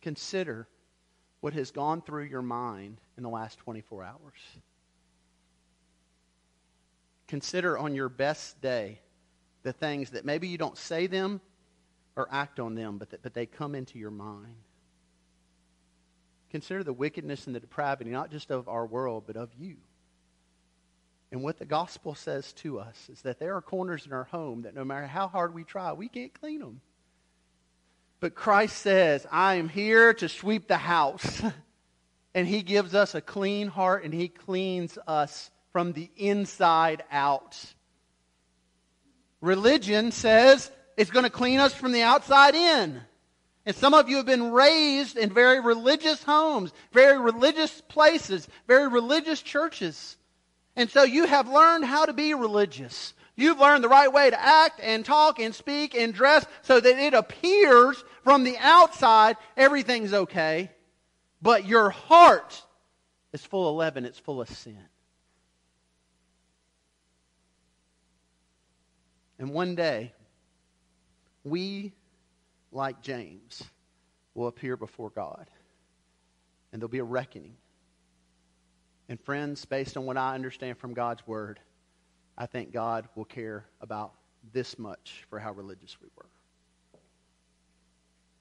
[0.00, 0.66] Consider
[1.40, 4.40] what has gone through your mind in the last 24 hours.
[7.26, 9.00] Consider on your best day
[9.68, 11.42] the things that maybe you don't say them
[12.16, 14.56] or act on them, but, that, but they come into your mind.
[16.50, 19.76] Consider the wickedness and the depravity, not just of our world, but of you.
[21.30, 24.62] And what the gospel says to us is that there are corners in our home
[24.62, 26.80] that no matter how hard we try, we can't clean them.
[28.20, 31.42] But Christ says, I am here to sweep the house.
[32.34, 37.74] and he gives us a clean heart and he cleans us from the inside out.
[39.40, 43.00] Religion says it's going to clean us from the outside in.
[43.64, 48.88] And some of you have been raised in very religious homes, very religious places, very
[48.88, 50.16] religious churches.
[50.74, 53.12] And so you have learned how to be religious.
[53.36, 56.98] You've learned the right way to act and talk and speak and dress so that
[56.98, 60.70] it appears from the outside everything's okay.
[61.40, 62.60] But your heart
[63.32, 64.87] is full of leaven, it's full of sin.
[69.38, 70.12] And one day,
[71.44, 71.92] we,
[72.72, 73.62] like James,
[74.34, 75.48] will appear before God.
[76.72, 77.56] And there'll be a reckoning.
[79.08, 81.60] And friends, based on what I understand from God's word,
[82.36, 84.12] I think God will care about
[84.52, 86.26] this much for how religious we were.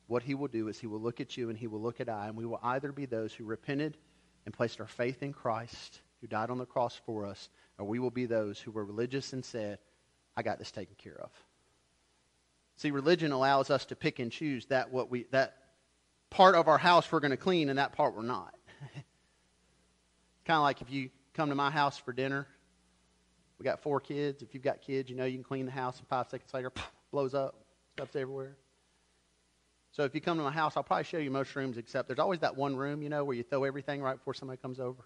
[0.08, 2.10] What he will do is he will look at you and he will look at
[2.10, 3.98] I, and we will either be those who repented
[4.46, 8.00] and placed our faith in Christ, who died on the cross for us, or we
[8.00, 9.80] will be those who were religious and said,
[10.38, 11.32] I got this taken care of.
[12.78, 15.58] See, religion allows us to pick and choose that what we that
[16.30, 18.54] part of our house we're going to clean and that part we're not.
[20.46, 22.48] kind of like if you come to my house for dinner.
[23.60, 24.44] We got four kids.
[24.44, 26.72] If you've got kids, you know you can clean the house and five seconds later,
[27.12, 27.56] blows up,
[27.94, 28.56] stuff's everywhere.
[29.92, 32.20] So if you come to my house, I'll probably show you most rooms except there's
[32.20, 35.04] always that one room, you know, where you throw everything right before somebody comes over.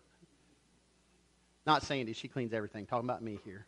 [1.66, 2.86] Not Sandy, she cleans everything.
[2.86, 3.66] Talking about me here.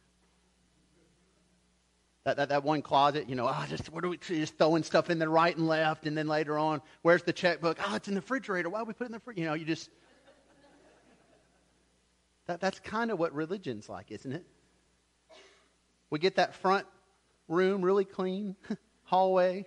[2.25, 5.09] That, that, that one closet, you know, oh, just what are we just throwing stuff
[5.09, 7.77] in there right and left, and then later on, where's the checkbook?
[7.85, 8.69] Oh, it's in the refrigerator.
[8.69, 9.37] Why we put it in the fridge?
[9.37, 9.89] You know, you just
[12.47, 14.45] that, that's kind of what religion's like, isn't it?
[16.09, 16.85] We get that front
[17.49, 18.55] room really clean,
[19.03, 19.65] hallway,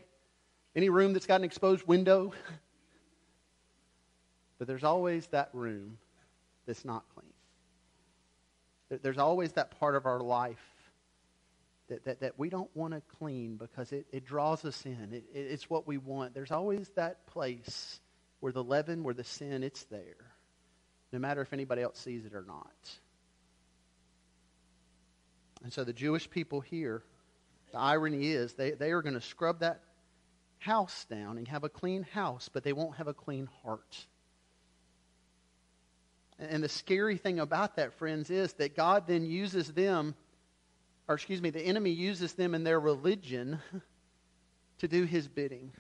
[0.75, 2.33] any room that's got an exposed window.
[4.59, 5.99] but there's always that room
[6.65, 9.01] that's not clean.
[9.03, 10.76] There's always that part of our life
[11.89, 15.11] that, that, that we don't want to clean because it, it draws us in.
[15.13, 16.35] It, it, it's what we want.
[16.35, 18.01] There's always that place
[18.41, 20.37] where the leaven, where the sin, it's there
[21.13, 22.99] no matter if anybody else sees it or not.
[25.63, 27.03] And so the Jewish people here,
[27.73, 29.81] the irony is they, they are going to scrub that
[30.59, 34.07] house down and have a clean house, but they won't have a clean heart.
[36.39, 40.15] And the scary thing about that, friends, is that God then uses them,
[41.09, 43.61] or excuse me, the enemy uses them in their religion
[44.79, 45.73] to do his bidding.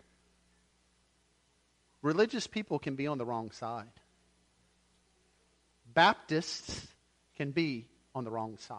[2.02, 3.90] Religious people can be on the wrong side.
[5.92, 6.86] Baptists
[7.36, 8.78] can be on the wrong side.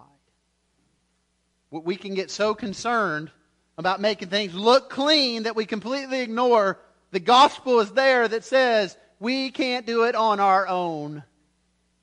[1.70, 3.30] We can get so concerned
[3.78, 6.80] about making things look clean that we completely ignore
[7.12, 11.24] the gospel is there that says we can't do it on our own,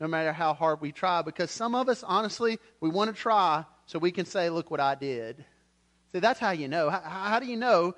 [0.01, 1.23] no matter how hard we try.
[1.23, 4.81] Because some of us, honestly, we want to try so we can say, look what
[4.81, 5.45] I did.
[6.13, 6.91] See, that's how you know.
[6.91, 7.95] How, how do you know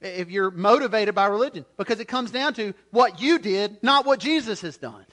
[0.00, 1.64] if you're motivated by religion?
[1.76, 5.04] Because it comes down to what you did, not what Jesus has done.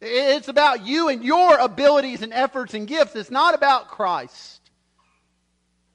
[0.00, 3.14] It's about you and your abilities and efforts and gifts.
[3.14, 4.60] It's not about Christ.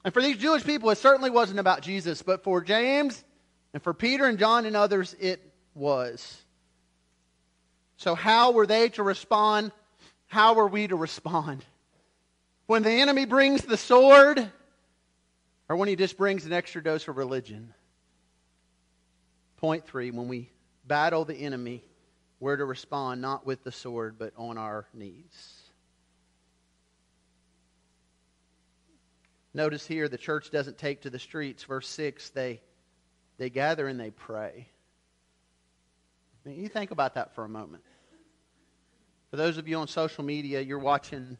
[0.04, 3.24] And for these Jewish people, it certainly wasn't about Jesus, but for James
[3.74, 5.42] and for Peter and John and others, it
[5.74, 6.40] was.
[7.96, 9.72] So, how were they to respond?
[10.28, 11.64] How were we to respond?
[12.66, 14.50] When the enemy brings the sword,
[15.68, 17.72] or when he just brings an extra dose of religion?
[19.56, 20.50] Point three when we
[20.84, 21.84] battle the enemy,
[22.40, 25.62] we're to respond not with the sword, but on our knees.
[29.54, 31.64] Notice here the church doesn't take to the streets.
[31.64, 32.60] Verse 6 they,
[33.38, 34.68] they gather and they pray.
[36.44, 37.82] I mean, you think about that for a moment.
[39.30, 41.38] For those of you on social media, you're watching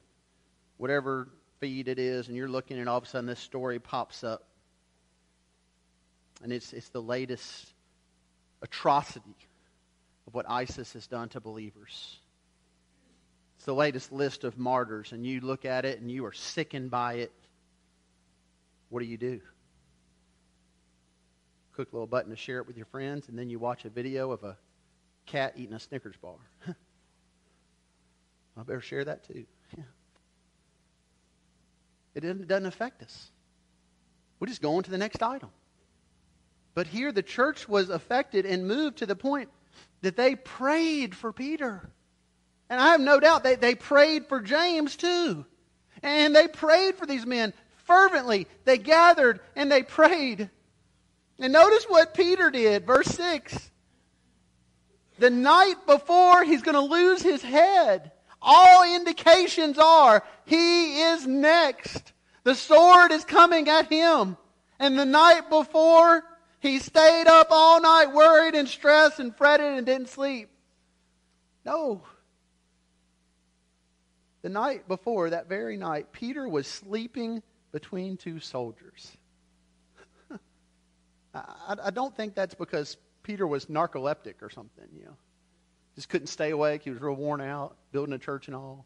[0.76, 1.28] whatever
[1.60, 4.46] feed it is, and you're looking, and all of a sudden this story pops up.
[6.42, 7.72] And it's, it's the latest
[8.62, 9.36] atrocity
[10.26, 12.18] of what ISIS has done to believers.
[13.56, 16.90] It's the latest list of martyrs, and you look at it and you are sickened
[16.90, 17.32] by it.
[18.90, 19.40] What do you do?
[21.74, 23.90] Click a little button to share it with your friends, and then you watch a
[23.90, 24.56] video of a
[25.26, 26.36] cat eating a Snickers bar.
[28.56, 29.44] I better share that too.
[32.16, 33.30] It doesn't, doesn't affect us.
[34.40, 35.50] We just go on to the next item.
[36.74, 39.50] But here the church was affected and moved to the point
[40.00, 41.88] that they prayed for Peter.
[42.70, 45.44] And I have no doubt they, they prayed for James too.
[46.02, 47.52] And they prayed for these men
[47.84, 48.46] fervently.
[48.64, 50.48] They gathered and they prayed.
[51.38, 53.70] And notice what Peter did, verse 6.
[55.18, 58.12] The night before he's going to lose his head,
[58.46, 62.12] all indications are he is next.
[62.44, 64.36] The sword is coming at him.
[64.78, 66.22] And the night before,
[66.60, 70.48] he stayed up all night worried and stressed and fretted and didn't sleep.
[71.64, 72.02] No.
[74.42, 77.42] The night before, that very night, Peter was sleeping
[77.72, 79.16] between two soldiers.
[81.34, 85.16] I, I, don't think that's because Peter was narcoleptic or something, you know.
[85.96, 86.82] Just couldn't stay awake.
[86.82, 88.84] He was real worn out, building a church and all.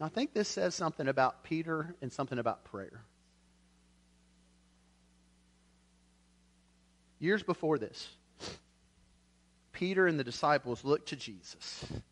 [0.00, 3.00] I think this says something about Peter and something about prayer.
[7.18, 8.08] Years before this,
[9.72, 11.84] Peter and the disciples look to Jesus.
[11.90, 12.02] And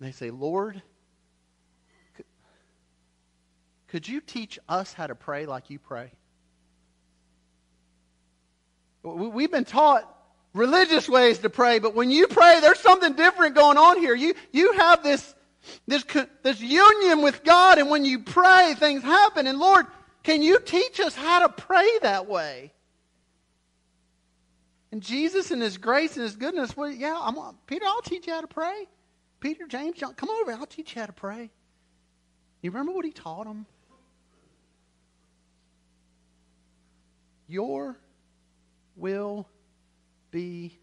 [0.00, 0.82] They say, Lord,
[2.14, 2.26] could,
[3.88, 6.10] could you teach us how to pray like you pray?
[9.02, 10.10] We've been taught
[10.54, 14.14] religious ways to pray, but when you pray, there's something different going on here.
[14.14, 15.34] You, you have this,
[15.86, 16.04] this,
[16.42, 19.46] this union with God, and when you pray, things happen.
[19.46, 19.86] And Lord,
[20.22, 22.72] can you teach us how to pray that way?
[24.92, 27.36] And Jesus, and His grace and His goodness, well, yeah, I'm,
[27.66, 28.86] Peter, I'll teach you how to pray.
[29.40, 30.52] Peter, James, John, come over.
[30.52, 31.50] I'll teach you how to pray.
[32.62, 33.66] You remember what He taught them?
[37.48, 37.98] Your
[38.96, 39.48] will
[40.34, 40.76] be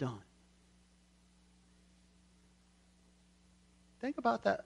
[0.00, 0.18] done.
[4.00, 4.64] Think about that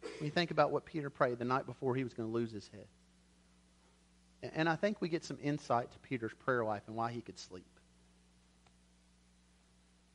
[0.00, 2.50] when you think about what Peter prayed the night before he was going to lose
[2.50, 2.86] his head.
[4.54, 7.38] And I think we get some insight to Peter's prayer life and why he could
[7.38, 7.66] sleep.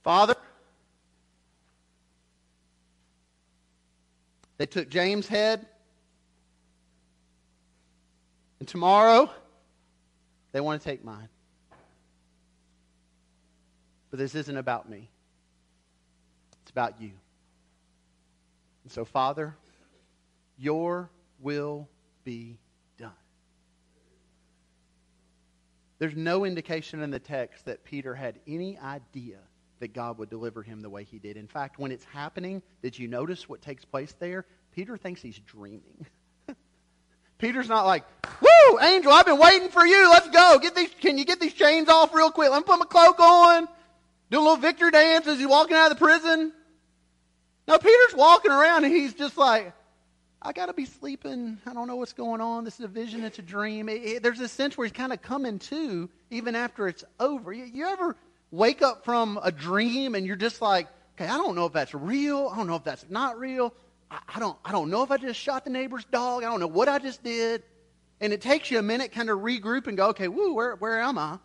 [0.02, 0.36] Father,
[4.58, 5.68] they took James' head,
[8.58, 9.30] and tomorrow
[10.52, 11.30] they want to take mine.
[14.14, 15.10] But this isn't about me,
[16.62, 17.14] it's about you.
[18.84, 19.56] And so, Father,
[20.56, 21.10] your
[21.40, 21.90] will
[22.24, 22.60] be
[23.00, 23.10] done.
[25.98, 29.40] There's no indication in the text that Peter had any idea
[29.80, 31.36] that God would deliver him the way he did.
[31.36, 34.46] In fact, when it's happening, did you notice what takes place there?
[34.76, 36.06] Peter thinks he's dreaming.
[37.40, 38.04] Peter's not like,
[38.42, 40.08] Woo, angel, I've been waiting for you.
[40.12, 40.60] Let's go.
[40.62, 42.52] Get these, can you get these chains off real quick?
[42.52, 43.68] Let me put my cloak on.
[44.34, 46.52] Do a little victory dance as he's walking out of the prison.
[47.68, 49.74] No, Peter's walking around and he's just like,
[50.42, 51.60] I got to be sleeping.
[51.68, 52.64] I don't know what's going on.
[52.64, 53.24] This is a vision.
[53.24, 53.90] It's a dream.
[53.90, 57.54] It, it, there's a sense where he's kind of coming to even after it's over.
[57.54, 58.16] You, you ever
[58.50, 61.94] wake up from a dream and you're just like, okay, I don't know if that's
[61.94, 62.50] real.
[62.52, 63.72] I don't know if that's not real.
[64.10, 66.44] I, I don't, I don't know if I just shot the neighbor's dog.
[66.44, 67.62] I don't know what I just did.
[68.20, 71.00] And it takes you a minute kind of regroup and go, okay, woo, where, where
[71.02, 71.38] am I?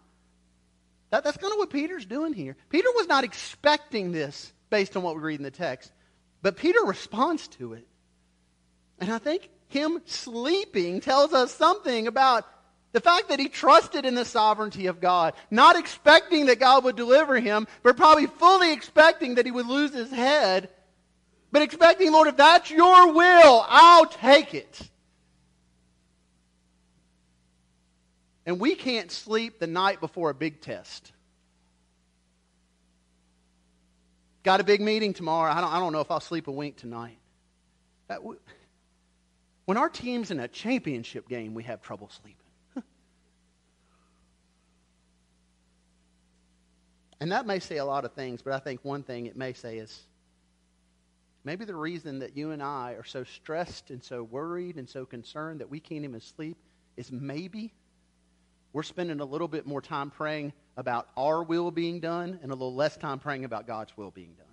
[1.11, 2.57] That, that's kind of what Peter's doing here.
[2.69, 5.93] Peter was not expecting this based on what we read in the text,
[6.43, 7.87] but Peter responds to it.
[9.01, 12.47] And I think him sleeping tells us something about
[12.93, 16.97] the fact that he trusted in the sovereignty of God, not expecting that God would
[16.97, 20.71] deliver him, but probably fully expecting that he would lose his head,
[21.53, 24.81] but expecting, Lord, if that's your will, I'll take it.
[28.49, 31.12] And we can't sleep the night before a big test.
[34.42, 35.53] Got a big meeting tomorrow.
[35.53, 37.18] I don't, I don't know if I'll sleep a wink tonight.
[39.66, 42.46] When our team's in a championship game, we have trouble sleeping.
[47.20, 49.53] and that may say a lot of things, but I think one thing it may
[49.53, 50.07] say is
[51.44, 55.05] maybe the reason that you and I are so stressed and so worried and so
[55.05, 56.57] concerned that we can't even sleep
[56.96, 57.74] is maybe
[58.73, 62.55] we're spending a little bit more time praying about our will being done and a
[62.55, 64.47] little less time praying about God's will being done.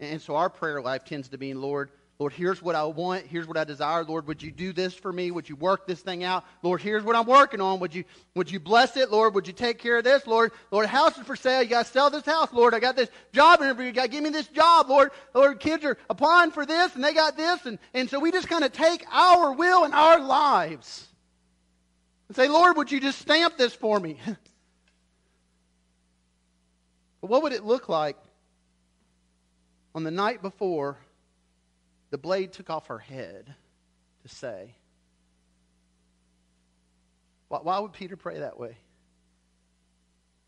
[0.00, 3.26] And so our prayer life tends to be, Lord, Lord, here's what I want.
[3.26, 4.04] Here's what I desire.
[4.04, 5.32] Lord, would you do this for me?
[5.32, 6.44] Would you work this thing out?
[6.62, 7.80] Lord, here's what I'm working on.
[7.80, 8.04] Would you,
[8.36, 9.10] would you bless it?
[9.10, 10.24] Lord, would you take care of this?
[10.26, 11.62] Lord, Lord, house is for sale.
[11.62, 12.52] You got to sell this house.
[12.52, 13.86] Lord, I got this job interview.
[13.86, 14.88] You got to give me this job.
[14.88, 17.66] Lord, Lord, kids are applying for this and they got this.
[17.66, 21.08] And, and so we just kind of take our will and our lives
[22.28, 24.18] and say, Lord, would you just stamp this for me?
[27.20, 28.16] but what would it look like
[29.94, 30.98] on the night before
[32.14, 33.52] the blade took off her head
[34.22, 34.76] to say.
[37.48, 38.76] Why, why would Peter pray that way?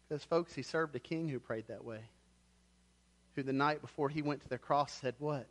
[0.09, 2.03] Because, folks, he served a king who prayed that way.
[3.35, 5.49] Who the night before he went to the cross said, What?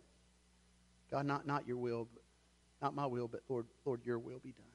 [1.12, 2.24] God, not, not your will, but,
[2.82, 4.66] not my will, but Lord, Lord, your will be done.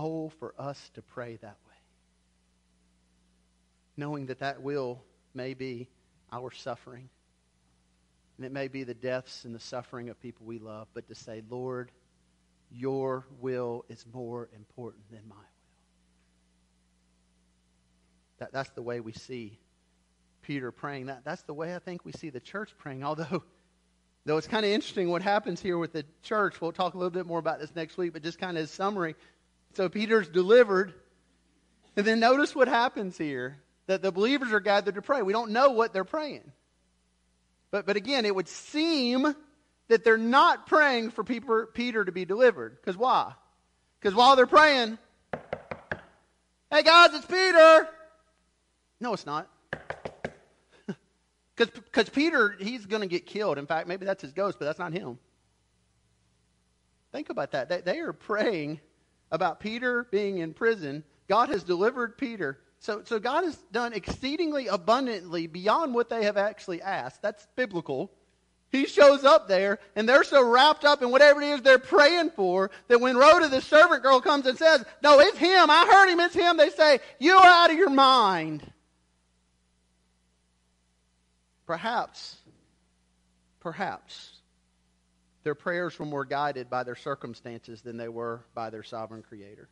[0.00, 1.74] Oh, for us to pray that way.
[3.96, 5.02] Knowing that that will
[5.34, 5.88] may be
[6.30, 7.08] our suffering
[8.36, 11.14] and it may be the deaths and the suffering of people we love, but to
[11.16, 11.90] say, Lord,
[12.70, 15.42] your will is more important than my will.
[18.38, 19.58] That, that's the way we see
[20.42, 21.06] Peter praying.
[21.06, 23.02] That, that's the way I think we see the church praying.
[23.02, 23.42] Although,
[24.24, 26.60] though it's kind of interesting what happens here with the church.
[26.60, 28.70] We'll talk a little bit more about this next week, but just kind of as
[28.70, 29.16] summary.
[29.78, 30.92] So Peter's delivered.
[31.96, 33.58] And then notice what happens here.
[33.86, 35.22] That the believers are gathered to pray.
[35.22, 36.50] We don't know what they're praying.
[37.70, 39.36] But, but again, it would seem
[39.86, 42.76] that they're not praying for Peter to be delivered.
[42.76, 43.34] Because why?
[44.00, 44.98] Because while they're praying,
[46.72, 47.88] hey guys, it's Peter.
[49.00, 49.48] No, it's not.
[51.54, 53.58] Because Peter, he's going to get killed.
[53.58, 55.20] In fact, maybe that's his ghost, but that's not him.
[57.12, 57.68] Think about that.
[57.68, 58.80] They, they are praying
[59.30, 62.58] about Peter being in prison God has delivered Peter.
[62.80, 67.22] So, so God has done exceedingly abundantly beyond what they have actually asked.
[67.22, 68.10] That's biblical.
[68.70, 72.30] He shows up there, and they're so wrapped up in whatever it is they're praying
[72.30, 75.70] for that when Rhoda, the servant girl, comes and says, No, it's him.
[75.70, 76.20] I heard him.
[76.20, 76.56] It's him.
[76.56, 78.70] They say, You're out of your mind.
[81.66, 82.36] Perhaps,
[83.60, 84.37] perhaps
[85.48, 89.66] their prayers were more guided by their circumstances than they were by their sovereign creator.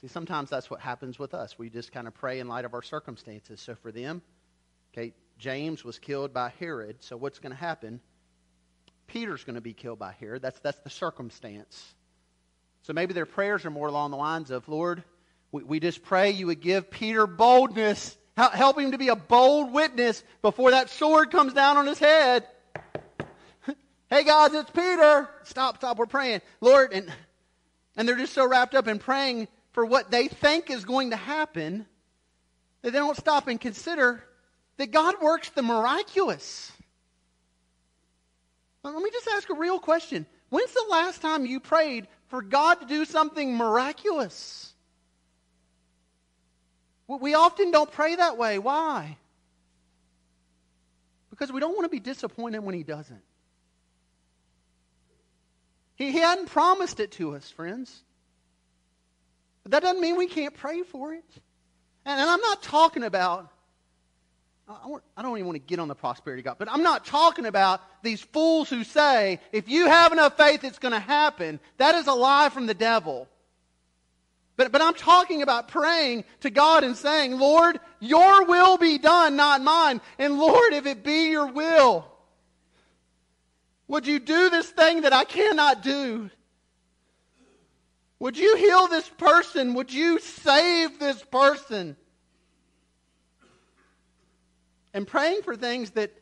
[0.00, 1.56] See, sometimes that's what happens with us.
[1.56, 3.60] We just kind of pray in light of our circumstances.
[3.60, 4.20] So for them,
[4.92, 7.04] okay, James was killed by Herod.
[7.04, 8.00] So what's going to happen?
[9.06, 10.42] Peter's going to be killed by Herod.
[10.42, 11.94] That's, that's the circumstance.
[12.82, 15.04] So maybe their prayers are more along the lines of, Lord,
[15.52, 18.16] we, we just pray you would give Peter boldness.
[18.36, 22.48] Help him to be a bold witness before that sword comes down on his head.
[24.14, 25.28] Hey, guys, it's Peter.
[25.42, 26.40] Stop, stop, we're praying.
[26.60, 27.12] Lord, and,
[27.96, 31.16] and they're just so wrapped up in praying for what they think is going to
[31.16, 31.84] happen
[32.82, 34.22] that they don't stop and consider
[34.76, 36.70] that God works the miraculous.
[38.84, 40.26] Let me just ask a real question.
[40.48, 44.72] When's the last time you prayed for God to do something miraculous?
[47.08, 48.60] We often don't pray that way.
[48.60, 49.16] Why?
[51.30, 53.22] Because we don't want to be disappointed when He doesn't.
[55.96, 58.02] He, he hadn't promised it to us, friends.
[59.62, 61.24] But that doesn't mean we can't pray for it.
[62.04, 63.50] And, and I'm not talking about,
[64.68, 67.46] I, I don't even want to get on the prosperity God, but I'm not talking
[67.46, 71.60] about these fools who say, if you have enough faith, it's going to happen.
[71.78, 73.28] That is a lie from the devil.
[74.56, 79.34] But, but I'm talking about praying to God and saying, Lord, your will be done,
[79.36, 80.00] not mine.
[80.18, 82.06] And Lord, if it be your will,
[83.86, 86.30] would you do this thing that I cannot do?
[88.18, 89.74] Would you heal this person?
[89.74, 91.96] Would you save this person?
[94.94, 96.12] And praying for things that,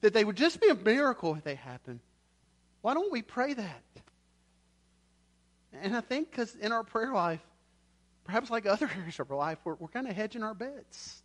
[0.00, 2.00] that they would just be a miracle if they happen.
[2.80, 3.82] Why don't we pray that?
[5.82, 7.40] And I think because in our prayer life,
[8.24, 11.22] perhaps like other areas of our life, we're, we're kind of hedging our bets.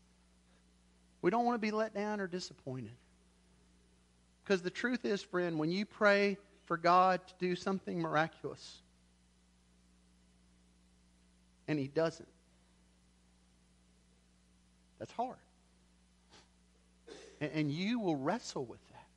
[1.22, 2.92] We don't want to be let down or disappointed.
[4.44, 8.82] Because the truth is, friend, when you pray for God to do something miraculous,
[11.68, 12.28] and he doesn't.
[15.00, 15.38] That's hard.
[17.42, 19.08] And, you will wrestle with that.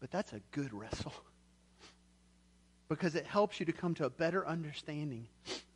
[0.00, 1.14] But that's a good wrestle.
[2.88, 5.26] because it helps you to come to a better understanding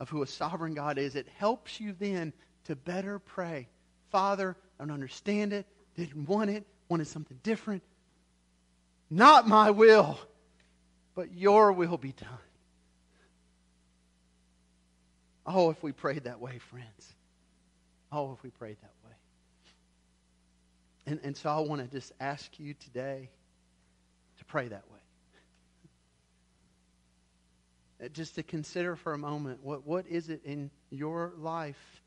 [0.01, 1.15] of who a sovereign God is.
[1.15, 2.33] It helps you then
[2.65, 3.69] to better pray.
[4.11, 5.67] Father, I don't understand it,
[5.97, 7.83] didn't want it, wanted something different.
[9.11, 10.19] Not my will,
[11.15, 12.29] but your will be done.
[15.47, 17.13] Oh, if we prayed that way, friends.
[18.11, 19.13] Oh, if we prayed that way.
[21.07, 23.29] And, and so I want to just ask you today
[24.39, 24.99] to pray that way.
[28.05, 32.03] Uh, just to consider for a moment what, what is it in your life,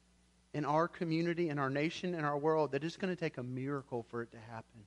[0.54, 3.44] in our community, in our nation, in our world that is going to take a
[3.44, 4.82] miracle for it to happen.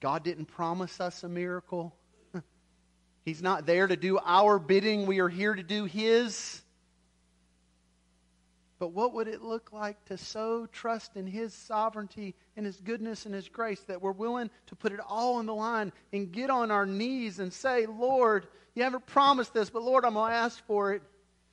[0.00, 1.94] God didn't promise us a miracle.
[3.24, 5.06] He's not there to do our bidding.
[5.06, 6.62] We are here to do His.
[8.78, 13.24] But what would it look like to so trust in His sovereignty and His goodness
[13.24, 16.50] and His grace that we're willing to put it all on the line and get
[16.50, 20.36] on our knees and say, Lord, you haven't promised this, but Lord, I'm going to
[20.36, 21.02] ask for it.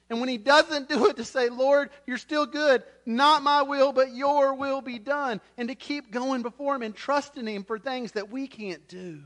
[0.10, 2.84] And when He doesn't do it, to say, Lord, you're still good.
[3.06, 5.41] Not my will, but your will be done.
[5.58, 9.22] And to keep going before Him and trusting Him for things that we can't do.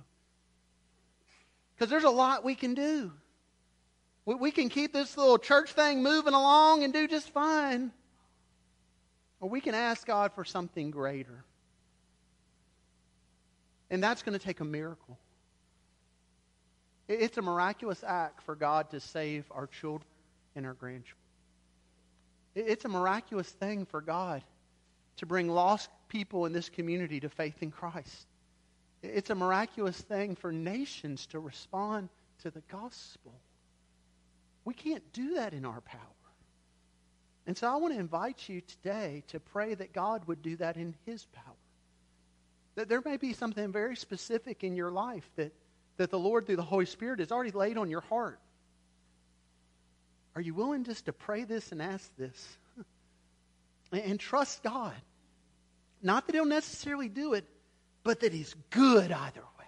[1.76, 3.12] Because there's a lot we can do.
[4.26, 7.92] We, can keep this little church thing moving along and do just fine.
[9.40, 11.46] Or we can ask God for something greater.
[13.90, 15.18] And that's going to take a miracle.
[17.08, 20.10] It's a miraculous act for God to save our children
[20.58, 21.16] and our grandchildren.
[22.56, 24.42] It's a miraculous thing for God
[25.18, 28.28] to bring lost people in this community to faith in Christ.
[29.04, 32.10] It's a miraculous thing for nations to respond
[32.42, 33.34] to the gospel.
[34.66, 36.02] We can't do that in our power.
[37.46, 40.76] And so I want to invite you today to pray that God would do that
[40.76, 41.44] in His power.
[42.76, 45.54] That there may be something very specific in your life that,
[45.98, 48.40] that the Lord, through the Holy Spirit, has already laid on your heart.
[50.38, 52.58] Are you willing just to pray this and ask this?
[53.92, 54.94] and, trust God.
[56.04, 57.44] Not that He'll necessarily do it,
[58.04, 59.66] but that He's good either way.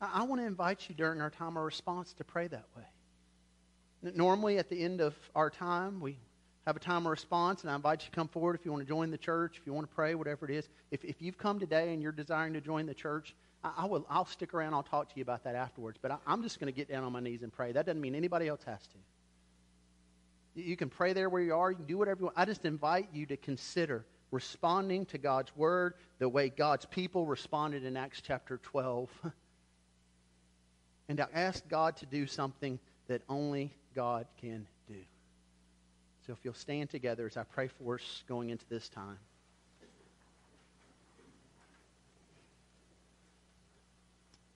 [0.00, 4.12] I, I want to invite you during our time of response to pray that way.
[4.16, 6.18] Normally, at the end of our time, we
[6.66, 8.82] have a time of response, and I invite you to come forward if you want
[8.82, 10.68] to join the church, if you want to pray, whatever it is.
[10.90, 13.32] If, if you've come today and you're desiring to join the church,
[13.62, 14.74] I, I will, I'll stick around.
[14.74, 15.98] I'll talk to you about that afterwards.
[16.00, 17.72] But I, I'm just going to get down on my knees and pray.
[17.72, 20.62] That doesn't mean anybody else has to.
[20.62, 21.70] You can pray there where you are.
[21.70, 22.38] You can do whatever you want.
[22.38, 27.84] I just invite you to consider responding to God's word the way God's people responded
[27.84, 29.08] in Acts chapter 12.
[31.08, 34.94] and to ask God to do something that only God can do.
[36.26, 39.18] So if you'll stand together as I pray for us going into this time.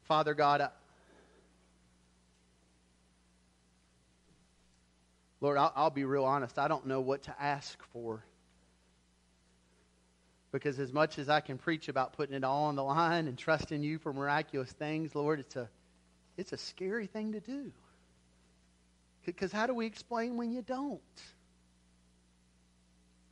[0.04, 0.70] Father God,
[5.40, 6.58] Lord, I'll, I'll be real honest.
[6.58, 8.24] I don't know what to ask for
[10.54, 13.36] because as much as I can preach about putting it all on the line and
[13.36, 15.68] trusting you for miraculous things, Lord, it's a,
[16.36, 17.72] it's a scary thing to do.
[19.26, 21.00] Because how do we explain when you don't?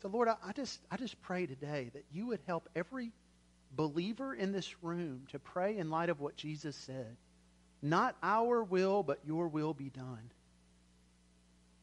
[0.03, 3.13] So, Lord, I, I, just, I just pray today that you would help every
[3.75, 7.17] believer in this room to pray in light of what Jesus said.
[7.81, 10.31] Not our will, but your will be done.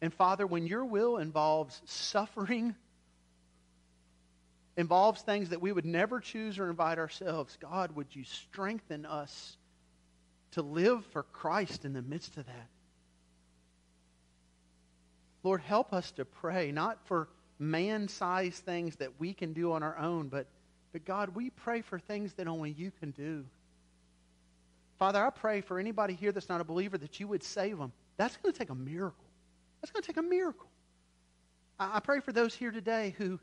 [0.01, 2.73] And Father, when your will involves suffering,
[4.77, 9.57] involves things that we would never choose or invite ourselves, God, would you strengthen us
[10.51, 12.67] to live for Christ in the midst of that?
[15.43, 17.27] Lord, help us to pray, not for
[17.59, 20.47] man sized things that we can do on our own, but,
[20.91, 23.45] but God, we pray for things that only you can do.
[24.97, 27.93] Father, I pray for anybody here that's not a believer that you would save them.
[28.17, 29.25] That's going to take a miracle.
[29.81, 30.69] That's going to take a miracle.
[31.79, 33.39] I, I pray for those here today who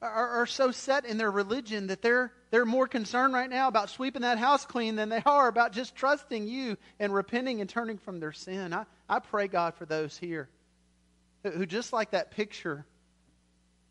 [0.00, 3.90] are, are so set in their religion that they're, they're more concerned right now about
[3.90, 7.98] sweeping that house clean than they are about just trusting you and repenting and turning
[7.98, 8.72] from their sin.
[8.72, 10.48] I, I pray, God, for those here
[11.42, 12.84] who, just like that picture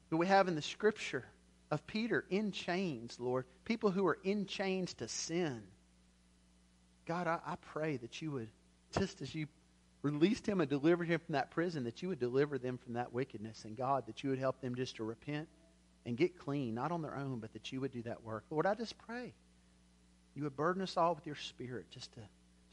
[0.09, 1.25] that we have in the scripture
[1.70, 5.63] of Peter in chains, Lord, people who are in chains to sin.
[7.05, 8.49] God, I, I pray that you would,
[8.97, 9.47] just as you
[10.01, 13.13] released him and delivered him from that prison, that you would deliver them from that
[13.13, 13.65] wickedness.
[13.65, 15.47] And God, that you would help them just to repent
[16.05, 18.45] and get clean, not on their own, but that you would do that work.
[18.49, 19.34] Lord, I just pray.
[20.36, 22.22] You would burden us all with your spirit just to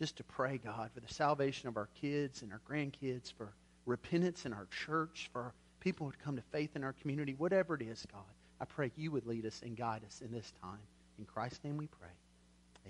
[0.01, 3.53] just to pray, God, for the salvation of our kids and our grandkids, for
[3.87, 7.77] repentance in our church, for people who would come to faith in our community, whatever
[7.77, 8.23] it is, God.
[8.65, 10.79] I pray you would lead us and guide us in this time.
[11.19, 12.09] In Christ's name we pray.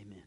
[0.01, 0.23] Amen.